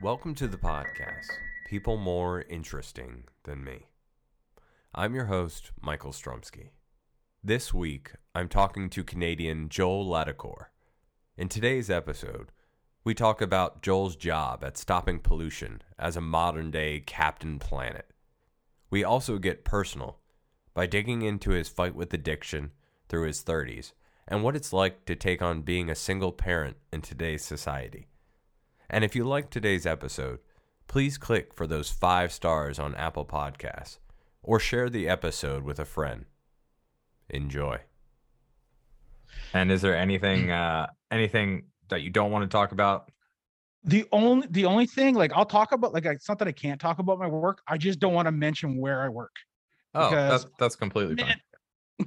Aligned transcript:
Welcome 0.00 0.36
to 0.36 0.46
the 0.46 0.56
podcast, 0.56 1.26
People 1.66 1.96
More 1.96 2.42
Interesting 2.42 3.24
Than 3.42 3.64
Me. 3.64 3.88
I'm 4.94 5.12
your 5.12 5.24
host, 5.24 5.72
Michael 5.80 6.12
Strumsky. 6.12 6.68
This 7.42 7.74
week, 7.74 8.12
I'm 8.32 8.48
talking 8.48 8.90
to 8.90 9.02
Canadian 9.02 9.68
Joel 9.68 10.06
Ladouceur. 10.06 10.66
In 11.36 11.48
today's 11.48 11.90
episode, 11.90 12.52
we 13.02 13.12
talk 13.12 13.42
about 13.42 13.82
Joel's 13.82 14.14
job 14.14 14.62
at 14.62 14.78
stopping 14.78 15.18
pollution 15.18 15.82
as 15.98 16.16
a 16.16 16.20
modern 16.20 16.70
day 16.70 17.00
Captain 17.00 17.58
Planet. 17.58 18.08
We 18.90 19.02
also 19.02 19.38
get 19.38 19.64
personal 19.64 20.20
by 20.74 20.86
digging 20.86 21.22
into 21.22 21.50
his 21.50 21.68
fight 21.68 21.96
with 21.96 22.14
addiction 22.14 22.70
through 23.08 23.26
his 23.26 23.42
30s 23.42 23.94
and 24.28 24.44
what 24.44 24.54
it's 24.54 24.72
like 24.72 25.06
to 25.06 25.16
take 25.16 25.42
on 25.42 25.62
being 25.62 25.90
a 25.90 25.96
single 25.96 26.30
parent 26.30 26.76
in 26.92 27.00
today's 27.00 27.44
society. 27.44 28.06
And 28.90 29.04
if 29.04 29.14
you 29.14 29.24
liked 29.24 29.52
today's 29.52 29.86
episode, 29.86 30.38
please 30.86 31.18
click 31.18 31.52
for 31.54 31.66
those 31.66 31.90
five 31.90 32.32
stars 32.32 32.78
on 32.78 32.94
Apple 32.94 33.26
Podcasts 33.26 33.98
or 34.42 34.58
share 34.58 34.88
the 34.88 35.08
episode 35.08 35.62
with 35.62 35.78
a 35.78 35.84
friend. 35.84 36.24
Enjoy. 37.28 37.80
And 39.52 39.70
is 39.70 39.82
there 39.82 39.96
anything 39.96 40.50
uh 40.50 40.86
anything 41.10 41.64
that 41.88 42.02
you 42.02 42.10
don't 42.10 42.30
want 42.30 42.42
to 42.42 42.48
talk 42.48 42.72
about? 42.72 43.10
The 43.84 44.06
only 44.12 44.46
the 44.50 44.64
only 44.64 44.86
thing 44.86 45.14
like 45.14 45.32
I'll 45.34 45.44
talk 45.44 45.72
about 45.72 45.92
like 45.92 46.04
it's 46.04 46.28
not 46.28 46.38
that 46.38 46.48
I 46.48 46.52
can't 46.52 46.80
talk 46.80 46.98
about 46.98 47.18
my 47.18 47.26
work. 47.28 47.60
I 47.68 47.76
just 47.76 48.00
don't 48.00 48.14
want 48.14 48.26
to 48.26 48.32
mention 48.32 48.78
where 48.78 49.02
I 49.02 49.08
work. 49.08 49.34
Oh, 49.94 50.10
that's 50.10 50.46
that's 50.58 50.76
completely 50.76 51.16
fine. 51.16 51.26
Man, 51.26 51.36
in 51.36 51.47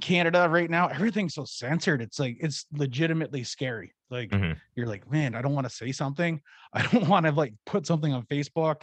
Canada 0.00 0.48
right 0.48 0.70
now, 0.70 0.88
everything's 0.88 1.34
so 1.34 1.44
censored. 1.44 2.00
It's 2.00 2.18
like 2.18 2.38
it's 2.40 2.66
legitimately 2.72 3.44
scary. 3.44 3.92
Like 4.10 4.30
Mhm. 4.30 4.58
you're 4.74 4.86
like, 4.86 5.10
man, 5.10 5.34
I 5.34 5.42
don't 5.42 5.54
want 5.54 5.68
to 5.68 5.74
say 5.74 5.92
something. 5.92 6.40
I 6.72 6.86
don't 6.86 7.08
want 7.08 7.26
to 7.26 7.32
like 7.32 7.54
put 7.66 7.86
something 7.86 8.12
on 8.12 8.24
Facebook. 8.26 8.82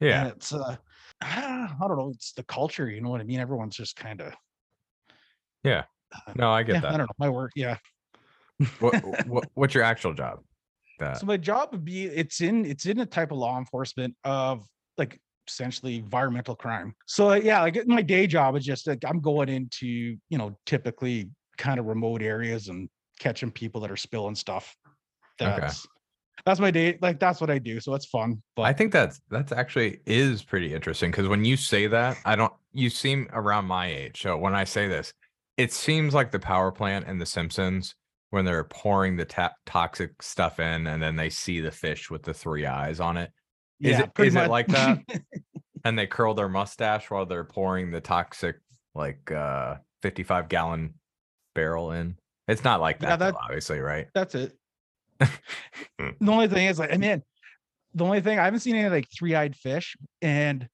Yeah. 0.00 0.22
And 0.22 0.28
it's 0.32 0.52
uh 0.52 0.76
I 1.20 1.74
don't 1.80 1.96
know, 1.98 2.10
it's 2.14 2.32
the 2.32 2.42
culture, 2.42 2.88
you 2.90 3.00
know 3.00 3.10
what 3.10 3.20
I 3.20 3.24
mean? 3.24 3.40
Everyone's 3.40 3.76
just 3.76 3.96
kind 3.96 4.20
of 4.20 4.32
Yeah. 5.62 5.84
No, 6.34 6.50
I 6.50 6.62
get 6.64 6.82
yeah, 6.82 6.88
I 6.88 6.96
don't 6.96 7.00
know. 7.06 7.14
My 7.18 7.28
work, 7.28 7.52
yeah. 7.54 7.76
what, 8.80 8.94
what 9.26 9.48
what's 9.54 9.74
your 9.74 9.84
actual 9.84 10.14
job? 10.14 10.40
That 10.98 11.18
So 11.18 11.26
my 11.26 11.36
job 11.36 11.68
would 11.72 11.84
be 11.84 12.04
it's 12.06 12.40
in 12.40 12.64
it's 12.64 12.86
in 12.86 12.98
a 13.00 13.06
type 13.06 13.30
of 13.30 13.38
law 13.38 13.56
enforcement 13.58 14.16
of 14.24 14.66
like 14.98 15.20
essentially 15.50 15.96
environmental 15.96 16.54
crime. 16.54 16.94
So 17.06 17.30
uh, 17.30 17.34
yeah, 17.34 17.60
like 17.60 17.86
my 17.86 18.02
day 18.02 18.26
job 18.26 18.56
is 18.56 18.64
just 18.64 18.86
like 18.86 19.04
I'm 19.04 19.20
going 19.20 19.48
into, 19.48 19.86
you 19.86 20.38
know, 20.38 20.58
typically 20.66 21.30
kind 21.58 21.78
of 21.78 21.86
remote 21.86 22.22
areas 22.22 22.68
and 22.68 22.88
catching 23.18 23.50
people 23.50 23.80
that 23.82 23.90
are 23.90 23.96
spilling 23.96 24.34
stuff. 24.34 24.74
Okay. 25.40 25.60
That's 25.60 25.86
that's 26.44 26.60
my 26.60 26.70
day. 26.70 26.98
Like 27.00 27.20
that's 27.20 27.40
what 27.40 27.50
I 27.50 27.58
do. 27.58 27.80
So 27.80 27.94
it's 27.94 28.06
fun. 28.06 28.42
But 28.56 28.62
I 28.62 28.72
think 28.72 28.92
that's 28.92 29.20
that's 29.30 29.52
actually 29.52 30.00
is 30.06 30.42
pretty 30.42 30.74
interesting 30.74 31.10
because 31.10 31.28
when 31.28 31.44
you 31.44 31.56
say 31.56 31.86
that, 31.88 32.16
I 32.24 32.36
don't 32.36 32.52
you 32.72 32.90
seem 32.90 33.28
around 33.32 33.66
my 33.66 33.86
age. 33.86 34.22
So 34.22 34.36
when 34.36 34.54
I 34.54 34.64
say 34.64 34.88
this, 34.88 35.12
it 35.56 35.72
seems 35.72 36.14
like 36.14 36.30
the 36.30 36.38
power 36.38 36.72
plant 36.72 37.06
and 37.06 37.20
The 37.20 37.26
Simpsons 37.26 37.94
when 38.30 38.44
they're 38.44 38.64
pouring 38.64 39.16
the 39.16 39.24
ta- 39.24 39.54
toxic 39.66 40.22
stuff 40.22 40.60
in 40.60 40.86
and 40.86 41.02
then 41.02 41.16
they 41.16 41.28
see 41.28 41.60
the 41.60 41.70
fish 41.70 42.10
with 42.10 42.22
the 42.22 42.32
three 42.32 42.64
eyes 42.64 43.00
on 43.00 43.16
it. 43.16 43.32
Is 43.80 43.98
yeah, 43.98 44.02
it- 44.16 44.22
is 44.26 44.34
it 44.34 44.48
like 44.50 44.66
that? 44.68 44.98
and 45.84 45.98
they 45.98 46.06
curl 46.06 46.34
their 46.34 46.48
mustache 46.48 47.10
while 47.10 47.26
they're 47.26 47.44
pouring 47.44 47.90
the 47.90 48.00
toxic 48.00 48.56
like 48.94 49.30
uh 49.30 49.76
55 50.02 50.48
gallon 50.48 50.94
barrel 51.54 51.92
in. 51.92 52.16
It's 52.48 52.64
not 52.64 52.80
like 52.80 53.00
Yeah, 53.00 53.16
that, 53.16 53.32
though, 53.32 53.38
obviously, 53.42 53.78
right? 53.80 54.08
that's 54.14 54.34
it. 54.34 54.52
the 55.20 56.14
only 56.32 56.48
thing 56.48 56.66
is 56.66 56.78
like, 56.78 56.90
and 56.92 57.02
then 57.02 57.22
the 57.94 58.04
only 58.04 58.20
thing 58.20 58.38
I 58.38 58.44
haven't 58.44 58.60
seen 58.60 58.76
any 58.76 58.88
like 58.88 59.06
three-eyed 59.16 59.54
fish. 59.56 59.96
And 60.22 60.68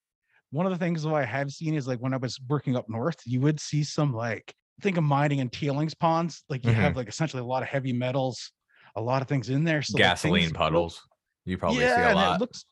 one 0.50 0.66
of 0.66 0.72
the 0.72 0.78
things 0.78 1.02
though 1.02 1.14
I 1.14 1.24
have 1.24 1.50
seen 1.50 1.74
is 1.74 1.86
like 1.88 1.98
when 1.98 2.14
I 2.14 2.18
was 2.18 2.38
working 2.48 2.76
up 2.76 2.88
north, 2.88 3.18
you 3.26 3.40
would 3.40 3.60
see 3.60 3.82
some 3.84 4.12
like 4.14 4.54
think 4.82 4.96
of 4.96 5.04
mining 5.04 5.40
and 5.40 5.52
tailings 5.52 5.94
ponds. 5.94 6.44
Like 6.48 6.64
you 6.64 6.72
Mhm. 6.72 6.76
have 6.76 6.96
like 6.96 7.08
essentially 7.08 7.40
a 7.42 7.46
lot 7.46 7.62
of 7.62 7.68
heavy 7.68 7.92
metals, 7.92 8.52
a 8.94 9.00
lot 9.02 9.22
of 9.22 9.28
things 9.28 9.50
in 9.50 9.64
there. 9.64 9.82
So 9.82 9.94
like, 9.94 10.02
Gasoline 10.02 10.46
look- 10.48 10.54
puddles. 10.54 11.02
You 11.44 11.58
probably 11.58 11.78
see 11.78 11.84
yeah, 11.84 12.06
a 12.06 12.08
and 12.08 12.16
lot. 12.16 12.36
it 12.36 12.40
looks 12.40 12.64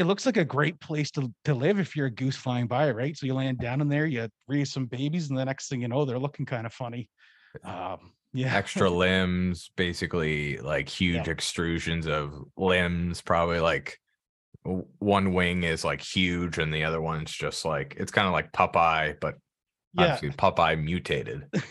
it 0.00 0.06
looks 0.06 0.24
like 0.24 0.38
a 0.38 0.44
great 0.44 0.80
place 0.80 1.10
to 1.10 1.30
to 1.44 1.52
live 1.52 1.78
if 1.78 1.94
you're 1.94 2.06
a 2.06 2.10
goose 2.10 2.36
flying 2.36 2.66
by, 2.66 2.90
right? 2.90 3.14
So 3.14 3.26
you 3.26 3.34
land 3.34 3.58
down 3.58 3.82
in 3.82 3.88
there, 3.88 4.06
you 4.06 4.28
raise 4.48 4.72
some 4.72 4.86
babies, 4.86 5.28
and 5.28 5.38
the 5.38 5.44
next 5.44 5.68
thing 5.68 5.82
you 5.82 5.88
know, 5.88 6.06
they're 6.06 6.18
looking 6.18 6.46
kind 6.46 6.64
of 6.64 6.72
funny. 6.72 7.10
Um, 7.64 8.12
yeah, 8.32 8.56
Extra 8.56 8.88
limbs, 9.04 9.70
basically 9.76 10.56
like 10.56 10.88
huge 10.88 11.24
extrusions 11.24 12.06
of 12.06 12.32
limbs, 12.56 13.20
probably 13.20 13.60
like 13.60 13.98
one 14.62 15.34
wing 15.34 15.64
is 15.64 15.84
like 15.84 16.00
huge 16.00 16.58
and 16.58 16.72
the 16.72 16.84
other 16.84 17.00
one's 17.00 17.30
just 17.30 17.64
like 17.66 17.96
it's 17.98 18.12
kind 18.12 18.26
of 18.26 18.32
like 18.32 18.52
Popeye, 18.52 19.20
but 19.20 19.34
yeah. 19.92 20.14
obviously 20.14 20.30
Popeye 20.30 20.82
mutated. 20.82 21.46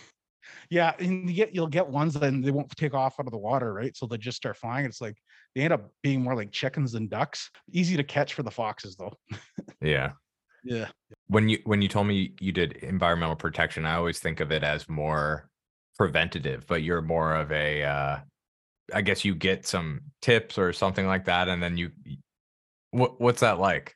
Yeah, 0.72 0.94
and 1.00 1.28
you 1.28 1.36
get 1.36 1.56
you'll 1.56 1.66
get 1.66 1.88
ones 1.88 2.16
and 2.16 2.44
they 2.44 2.52
won't 2.52 2.70
take 2.78 2.94
off 2.94 3.16
out 3.20 3.26
of 3.26 3.32
the 3.32 3.40
water, 3.40 3.74
right? 3.74 3.96
So 3.98 4.06
they 4.06 4.18
just 4.18 4.38
start 4.38 4.56
flying. 4.56 4.86
It's 4.86 5.02
like 5.02 5.18
they 5.56 5.62
end 5.62 5.74
up 5.74 5.92
being 6.04 6.22
more 6.22 6.36
like 6.36 6.52
chickens 6.52 6.92
than 6.92 7.08
ducks. 7.08 7.50
Easy 7.72 7.98
to 7.98 8.04
catch 8.04 8.34
for 8.34 8.44
the 8.44 8.52
foxes 8.52 8.96
though. 8.96 9.14
yeah. 9.82 10.12
Yeah. 10.62 10.90
when 11.28 11.48
you 11.48 11.60
when 11.64 11.82
you 11.82 11.88
told 11.88 12.08
me 12.08 12.34
you 12.42 12.52
did 12.52 12.74
environmental 12.74 13.38
protection 13.38 13.86
i 13.86 13.96
always 13.96 14.20
think 14.20 14.42
of 14.42 14.52
it 14.52 14.62
as 14.62 14.90
more 14.90 15.48
preventative 15.98 16.68
but 16.68 16.84
you're 16.84 17.02
more 17.02 17.34
of 17.34 17.50
a 17.54 17.82
uh 17.82 18.18
i 18.94 19.02
guess 19.02 19.24
you 19.24 19.36
get 19.36 19.66
some 19.66 20.02
tips 20.22 20.58
or 20.58 20.74
something 20.74 21.08
like 21.08 21.24
that 21.24 21.48
and 21.48 21.64
then 21.64 21.78
you 21.78 21.92
what 22.92 23.22
what's 23.22 23.40
that 23.40 23.58
like 23.58 23.96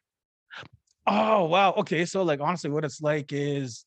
Oh 1.06 1.46
wow. 1.46 1.74
Okay. 1.74 2.06
So 2.06 2.24
like 2.24 2.40
honestly, 2.40 2.70
what 2.70 2.86
it's 2.86 3.02
like 3.02 3.34
is 3.34 3.86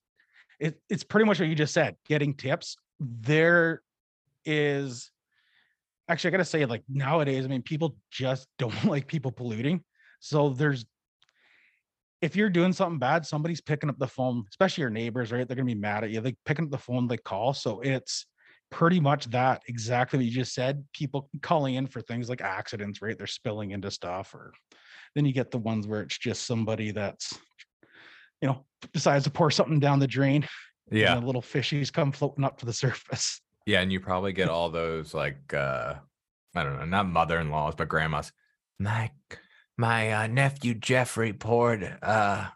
it, 0.60 0.80
it's 0.88 1.04
pretty 1.04 1.26
much 1.26 1.38
what 1.38 1.48
you 1.48 1.54
just 1.54 1.74
said, 1.74 1.96
getting 2.06 2.34
tips. 2.34 2.76
There 3.00 3.82
is 4.44 5.10
actually 6.08 6.28
I 6.28 6.32
gotta 6.32 6.44
say, 6.44 6.64
like 6.64 6.82
nowadays, 6.88 7.44
I 7.44 7.48
mean, 7.48 7.62
people 7.62 7.96
just 8.10 8.48
don't 8.58 8.84
like 8.84 9.06
people 9.06 9.32
polluting. 9.32 9.82
So 10.20 10.50
there's 10.50 10.84
if 12.22 12.34
you're 12.34 12.50
doing 12.50 12.72
something 12.72 12.98
bad, 12.98 13.26
somebody's 13.26 13.60
picking 13.60 13.90
up 13.90 13.98
the 13.98 14.06
phone, 14.06 14.44
especially 14.50 14.82
your 14.82 14.90
neighbors, 14.90 15.32
right? 15.32 15.46
They're 15.46 15.56
gonna 15.56 15.66
be 15.66 15.74
mad 15.74 16.04
at 16.04 16.10
you. 16.10 16.20
They 16.20 16.36
picking 16.44 16.64
up 16.64 16.70
the 16.70 16.78
phone, 16.78 17.06
they 17.06 17.18
call. 17.18 17.52
So 17.52 17.80
it's 17.80 18.26
pretty 18.70 19.00
much 19.00 19.26
that 19.26 19.62
exactly 19.68 20.18
what 20.18 20.26
you 20.26 20.32
just 20.32 20.54
said. 20.54 20.84
People 20.92 21.28
calling 21.42 21.74
in 21.74 21.86
for 21.86 22.00
things 22.00 22.28
like 22.28 22.40
accidents, 22.40 23.02
right? 23.02 23.16
They're 23.16 23.26
spilling 23.26 23.70
into 23.70 23.90
stuff, 23.90 24.34
or 24.34 24.52
then 25.14 25.24
you 25.24 25.32
get 25.32 25.50
the 25.50 25.58
ones 25.58 25.86
where 25.86 26.02
it's 26.02 26.18
just 26.18 26.46
somebody 26.46 26.90
that's, 26.90 27.38
you 28.40 28.48
know, 28.48 28.64
decides 28.92 29.24
to 29.24 29.30
pour 29.30 29.50
something 29.50 29.80
down 29.80 29.98
the 29.98 30.06
drain. 30.06 30.46
yeah 30.90 31.14
And 31.14 31.22
the 31.22 31.26
little 31.26 31.42
fishies 31.42 31.92
come 31.92 32.12
floating 32.12 32.44
up 32.44 32.58
to 32.58 32.66
the 32.66 32.72
surface. 32.84 33.40
Yeah 33.66 33.80
and 33.80 33.92
you 33.92 34.00
probably 34.00 34.32
get 34.32 34.48
all 34.48 34.70
those 34.70 35.12
like 35.12 35.52
uh 35.52 35.94
i 36.54 36.62
don't 36.64 36.78
know 36.78 36.84
not 36.84 37.06
mother-in-laws 37.06 37.74
but 37.76 37.88
grandmas 37.88 38.32
my 38.78 39.10
my 39.76 40.12
uh, 40.12 40.26
nephew 40.26 40.74
jeffrey 40.74 41.32
poured 41.32 41.98
uh 42.02 42.46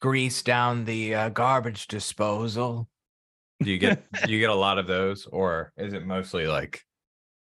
grease 0.00 0.42
down 0.42 0.84
the 0.84 1.14
uh, 1.14 1.28
garbage 1.30 1.86
disposal 1.88 2.88
do 3.62 3.70
you 3.70 3.78
get 3.78 4.04
do 4.24 4.32
you 4.32 4.40
get 4.40 4.50
a 4.50 4.54
lot 4.54 4.78
of 4.78 4.86
those 4.86 5.26
or 5.26 5.72
is 5.76 5.92
it 5.92 6.06
mostly 6.06 6.46
like 6.46 6.82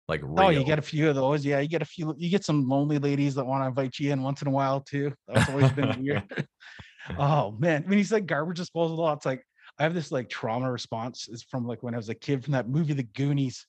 like 0.07 0.21
real? 0.23 0.39
Oh, 0.39 0.49
you 0.49 0.63
get 0.63 0.79
a 0.79 0.83
few 0.83 1.09
of 1.09 1.15
those. 1.15 1.45
Yeah, 1.45 1.59
you 1.59 1.67
get 1.67 1.81
a 1.81 1.85
few. 1.85 2.13
You 2.17 2.29
get 2.29 2.45
some 2.45 2.67
lonely 2.67 2.99
ladies 2.99 3.35
that 3.35 3.45
want 3.45 3.63
to 3.63 3.67
invite 3.67 3.97
you 3.99 4.11
in 4.11 4.21
once 4.21 4.41
in 4.41 4.47
a 4.47 4.51
while 4.51 4.81
too. 4.81 5.13
That's 5.27 5.49
always 5.49 5.71
been 5.71 6.03
weird. 6.03 6.47
oh 7.17 7.55
man, 7.59 7.83
when 7.87 7.97
you 7.97 8.03
said 8.03 8.27
garbage 8.27 8.57
disposal, 8.57 9.11
it's 9.13 9.25
like 9.25 9.43
I 9.77 9.83
have 9.83 9.93
this 9.93 10.11
like 10.11 10.29
trauma 10.29 10.71
response. 10.71 11.27
Is 11.27 11.43
from 11.43 11.65
like 11.67 11.83
when 11.83 11.93
I 11.93 11.97
was 11.97 12.09
a 12.09 12.15
kid 12.15 12.43
from 12.43 12.53
that 12.53 12.69
movie 12.69 12.93
The 12.93 13.03
Goonies, 13.03 13.65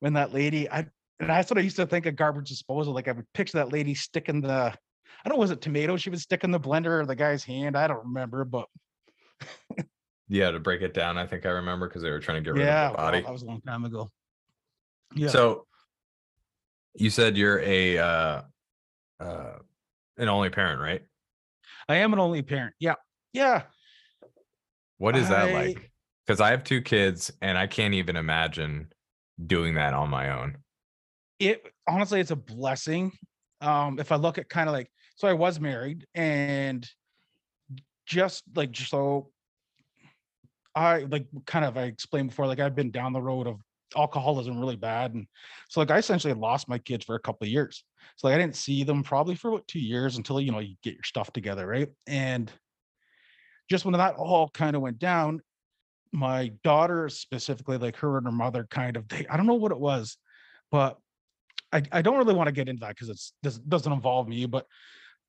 when 0.00 0.14
that 0.14 0.32
lady. 0.32 0.70
I 0.70 0.86
and 1.18 1.30
that's 1.30 1.50
what 1.50 1.58
I 1.58 1.62
used 1.62 1.76
to 1.76 1.86
think 1.86 2.04
of 2.06 2.14
garbage 2.16 2.48
disposal. 2.48 2.92
Like 2.92 3.08
I 3.08 3.12
would 3.12 3.32
picture 3.32 3.58
that 3.58 3.72
lady 3.72 3.94
sticking 3.94 4.40
the. 4.40 4.72
I 5.24 5.28
don't 5.28 5.38
know, 5.38 5.40
was 5.40 5.50
it 5.50 5.60
tomato 5.60 5.96
she 5.96 6.10
would 6.10 6.20
stick 6.20 6.44
in 6.44 6.50
the 6.50 6.60
blender 6.60 7.00
or 7.00 7.06
the 7.06 7.16
guy's 7.16 7.42
hand? 7.42 7.76
I 7.76 7.86
don't 7.86 8.04
remember, 8.04 8.44
but 8.44 8.68
Yeah, 10.28 10.50
to 10.50 10.58
break 10.58 10.82
it 10.82 10.92
down, 10.92 11.18
I 11.18 11.26
think 11.26 11.46
I 11.46 11.50
remember 11.50 11.88
because 11.88 12.02
they 12.02 12.10
were 12.10 12.18
trying 12.18 12.42
to 12.42 12.44
get 12.44 12.54
rid 12.54 12.64
yeah, 12.64 12.86
of 12.86 12.92
the 12.92 12.96
body. 12.96 13.20
that 13.22 13.32
was 13.32 13.42
a 13.42 13.46
long 13.46 13.60
time 13.62 13.84
ago. 13.84 14.10
Yeah. 15.14 15.28
So 15.28 15.66
you 16.94 17.10
said 17.10 17.36
you're 17.36 17.60
a 17.60 17.98
uh 17.98 18.42
uh 19.20 19.52
an 20.18 20.28
only 20.28 20.50
parent, 20.50 20.80
right? 20.80 21.02
I 21.88 21.96
am 21.96 22.12
an 22.12 22.18
only 22.18 22.42
parent. 22.42 22.74
Yeah. 22.80 22.94
Yeah. 23.32 23.62
What 24.98 25.16
is 25.16 25.28
that 25.28 25.48
I- 25.48 25.52
like? 25.52 25.90
Because 26.26 26.40
I 26.40 26.50
have 26.50 26.64
two 26.64 26.82
kids 26.82 27.32
and 27.40 27.56
I 27.56 27.68
can't 27.68 27.94
even 27.94 28.16
imagine 28.16 28.92
doing 29.46 29.74
that 29.74 29.94
on 29.94 30.10
my 30.10 30.30
own. 30.30 30.56
it 31.38 31.62
honestly 31.86 32.18
it's 32.20 32.30
a 32.30 32.36
blessing 32.36 33.12
um 33.60 33.98
if 33.98 34.10
i 34.10 34.16
look 34.16 34.38
at 34.38 34.48
kind 34.48 34.68
of 34.68 34.72
like 34.72 34.88
so 35.16 35.28
i 35.28 35.32
was 35.34 35.60
married 35.60 36.06
and 36.14 36.88
just 38.06 38.42
like 38.54 38.74
so 38.74 39.30
i 40.74 41.00
like 41.00 41.26
kind 41.46 41.64
of 41.66 41.76
i 41.76 41.82
explained 41.82 42.30
before 42.30 42.46
like 42.46 42.58
i've 42.60 42.74
been 42.74 42.90
down 42.90 43.12
the 43.12 43.20
road 43.20 43.46
of 43.46 43.60
alcoholism 43.96 44.58
really 44.58 44.76
bad. 44.76 45.14
And 45.14 45.26
so 45.68 45.78
like 45.80 45.92
I 45.92 45.98
essentially 45.98 46.34
lost 46.34 46.68
my 46.68 46.76
kids 46.76 47.04
for 47.04 47.14
a 47.14 47.20
couple 47.20 47.46
of 47.46 47.50
years. 47.52 47.84
So 48.16 48.26
like 48.26 48.34
I 48.34 48.38
didn't 48.38 48.56
see 48.56 48.82
them 48.82 49.02
probably 49.04 49.36
for 49.36 49.48
about 49.48 49.68
two 49.68 49.78
years 49.78 50.16
until 50.16 50.40
you 50.40 50.50
know 50.50 50.58
you 50.58 50.74
get 50.82 50.94
your 50.94 51.04
stuff 51.04 51.32
together, 51.32 51.66
right? 51.66 51.88
And 52.06 52.50
just 53.68 53.84
when 53.84 53.92
that 53.94 54.16
all 54.16 54.48
kind 54.50 54.76
of 54.76 54.82
went 54.82 54.98
down, 54.98 55.40
my 56.12 56.48
daughter 56.64 57.08
specifically, 57.08 57.78
like 57.78 57.96
her 57.96 58.16
and 58.18 58.26
her 58.26 58.32
mother, 58.32 58.66
kind 58.70 58.96
of 58.96 59.08
they 59.08 59.26
I 59.28 59.36
don't 59.36 59.46
know 59.46 59.54
what 59.54 59.72
it 59.72 59.80
was, 59.80 60.18
but 60.70 60.98
I, 61.72 61.82
I 61.92 62.02
don't 62.02 62.16
really 62.18 62.34
want 62.34 62.48
to 62.48 62.52
get 62.52 62.68
into 62.68 62.80
that 62.80 62.90
because 62.90 63.08
it's 63.08 63.32
this 63.42 63.58
doesn't 63.58 63.92
involve 63.92 64.28
me, 64.28 64.46
but 64.46 64.66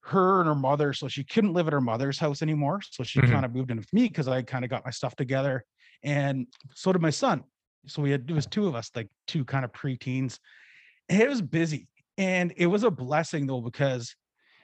her 0.02 0.40
and 0.40 0.48
her 0.48 0.56
mother, 0.56 0.94
so 0.94 1.08
she 1.08 1.24
couldn't 1.24 1.54
live 1.54 1.68
at 1.68 1.74
her 1.74 1.82
mother's 1.82 2.20
house 2.20 2.42
anymore. 2.42 2.82
So 2.82 3.04
she 3.04 3.22
Mhm. 3.22 3.30
kind 3.32 3.46
of 3.46 3.54
moved 3.54 3.72
in 3.72 3.78
with 3.78 3.92
me 3.94 4.08
because 4.08 4.28
I 4.28 4.42
kind 4.44 4.64
of 4.64 4.70
got 4.70 4.86
my 4.86 4.92
stuff 4.92 5.16
together. 5.16 5.66
And 6.04 6.48
so 6.74 6.94
did 6.94 7.02
my 7.02 7.10
son. 7.10 7.44
So 7.88 8.02
we 8.02 8.12
had 8.12 8.30
it 8.30 8.34
was 8.34 8.48
two 8.48 8.68
of 8.68 8.76
us, 8.76 8.90
like 8.96 9.10
two 9.28 9.44
kind 9.46 9.66
of 9.66 9.72
preteens. 9.72 10.40
And 11.10 11.22
it 11.22 11.30
was 11.30 11.42
busy. 11.42 11.88
And 12.18 12.54
it 12.58 12.68
was 12.68 12.84
a 12.84 12.92
blessing 12.92 13.48
though, 13.48 13.62
because 13.62 14.16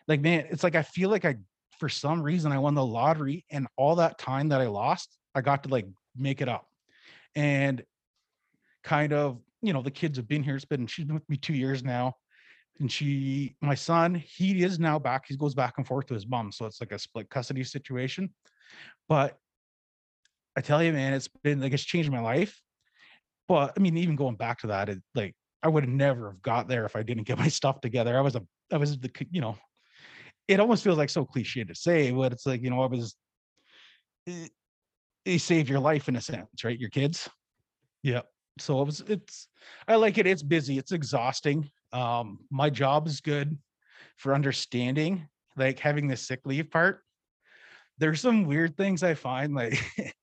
like 0.07 0.21
man, 0.21 0.47
it's 0.51 0.63
like 0.63 0.75
I 0.75 0.83
feel 0.83 1.09
like 1.09 1.25
I 1.25 1.35
for 1.79 1.89
some 1.89 2.21
reason 2.21 2.51
I 2.51 2.59
won 2.59 2.75
the 2.75 2.85
lottery 2.85 3.45
and 3.49 3.67
all 3.77 3.95
that 3.95 4.17
time 4.17 4.49
that 4.49 4.61
I 4.61 4.67
lost, 4.67 5.17
I 5.35 5.41
got 5.41 5.63
to 5.63 5.69
like 5.69 5.87
make 6.15 6.41
it 6.41 6.49
up. 6.49 6.67
And 7.35 7.83
kind 8.83 9.13
of, 9.13 9.39
you 9.61 9.73
know, 9.73 9.81
the 9.81 9.91
kids 9.91 10.17
have 10.17 10.27
been 10.27 10.43
here. 10.43 10.55
It's 10.55 10.65
been 10.65 10.87
she's 10.87 11.05
been 11.05 11.15
with 11.15 11.29
me 11.29 11.37
two 11.37 11.53
years 11.53 11.83
now. 11.83 12.15
And 12.79 12.91
she, 12.91 13.55
my 13.61 13.75
son, 13.75 14.15
he 14.15 14.63
is 14.63 14.79
now 14.79 14.97
back. 14.97 15.25
He 15.27 15.37
goes 15.37 15.53
back 15.53 15.75
and 15.77 15.85
forth 15.85 16.07
to 16.07 16.13
his 16.15 16.27
mom. 16.27 16.51
So 16.51 16.65
it's 16.65 16.81
like 16.81 16.91
a 16.91 16.99
split 16.99 17.29
custody 17.29 17.63
situation. 17.63 18.33
But 19.07 19.37
I 20.55 20.61
tell 20.61 20.83
you, 20.83 20.93
man, 20.93 21.13
it's 21.13 21.29
been 21.43 21.61
like 21.61 21.73
it's 21.73 21.83
changed 21.83 22.11
my 22.11 22.19
life. 22.19 22.59
But 23.47 23.73
I 23.77 23.79
mean, 23.79 23.97
even 23.97 24.15
going 24.15 24.35
back 24.35 24.59
to 24.59 24.67
that, 24.67 24.89
it 24.89 24.99
like 25.15 25.35
I 25.61 25.67
would 25.67 25.83
have 25.83 25.93
never 25.93 26.31
have 26.31 26.41
got 26.41 26.67
there 26.67 26.85
if 26.85 26.95
I 26.95 27.03
didn't 27.03 27.23
get 27.23 27.37
my 27.37 27.47
stuff 27.47 27.81
together. 27.81 28.17
I 28.17 28.21
was 28.21 28.35
a 28.35 28.43
I 28.71 28.77
was 28.77 28.97
the 28.97 29.11
you 29.31 29.41
know, 29.41 29.57
it 30.47 30.59
almost 30.59 30.83
feels 30.83 30.97
like 30.97 31.09
so 31.09 31.25
cliche 31.25 31.63
to 31.63 31.75
say, 31.75 32.11
but 32.11 32.31
it's 32.31 32.45
like, 32.45 32.61
you 32.61 32.69
know, 32.69 32.81
I 32.81 32.87
was 32.87 33.15
it, 34.25 34.51
it 35.25 35.39
saved 35.39 35.69
your 35.69 35.79
life 35.79 36.09
in 36.09 36.15
a 36.15 36.21
sense, 36.21 36.63
right? 36.63 36.79
Your 36.79 36.89
kids. 36.89 37.29
Yeah. 38.01 38.21
So 38.59 38.81
it 38.81 38.85
was 38.85 39.01
it's 39.07 39.47
I 39.87 39.95
like 39.95 40.17
it. 40.17 40.27
It's 40.27 40.43
busy, 40.43 40.77
it's 40.77 40.91
exhausting. 40.91 41.69
Um, 41.91 42.39
my 42.51 42.69
job 42.69 43.07
is 43.07 43.21
good 43.21 43.57
for 44.17 44.33
understanding, 44.33 45.27
like 45.55 45.79
having 45.79 46.07
the 46.07 46.17
sick 46.17 46.41
leave 46.45 46.69
part. 46.69 47.01
There's 47.97 48.21
some 48.21 48.45
weird 48.45 48.75
things 48.75 49.03
I 49.03 49.13
find 49.13 49.55
like 49.55 49.79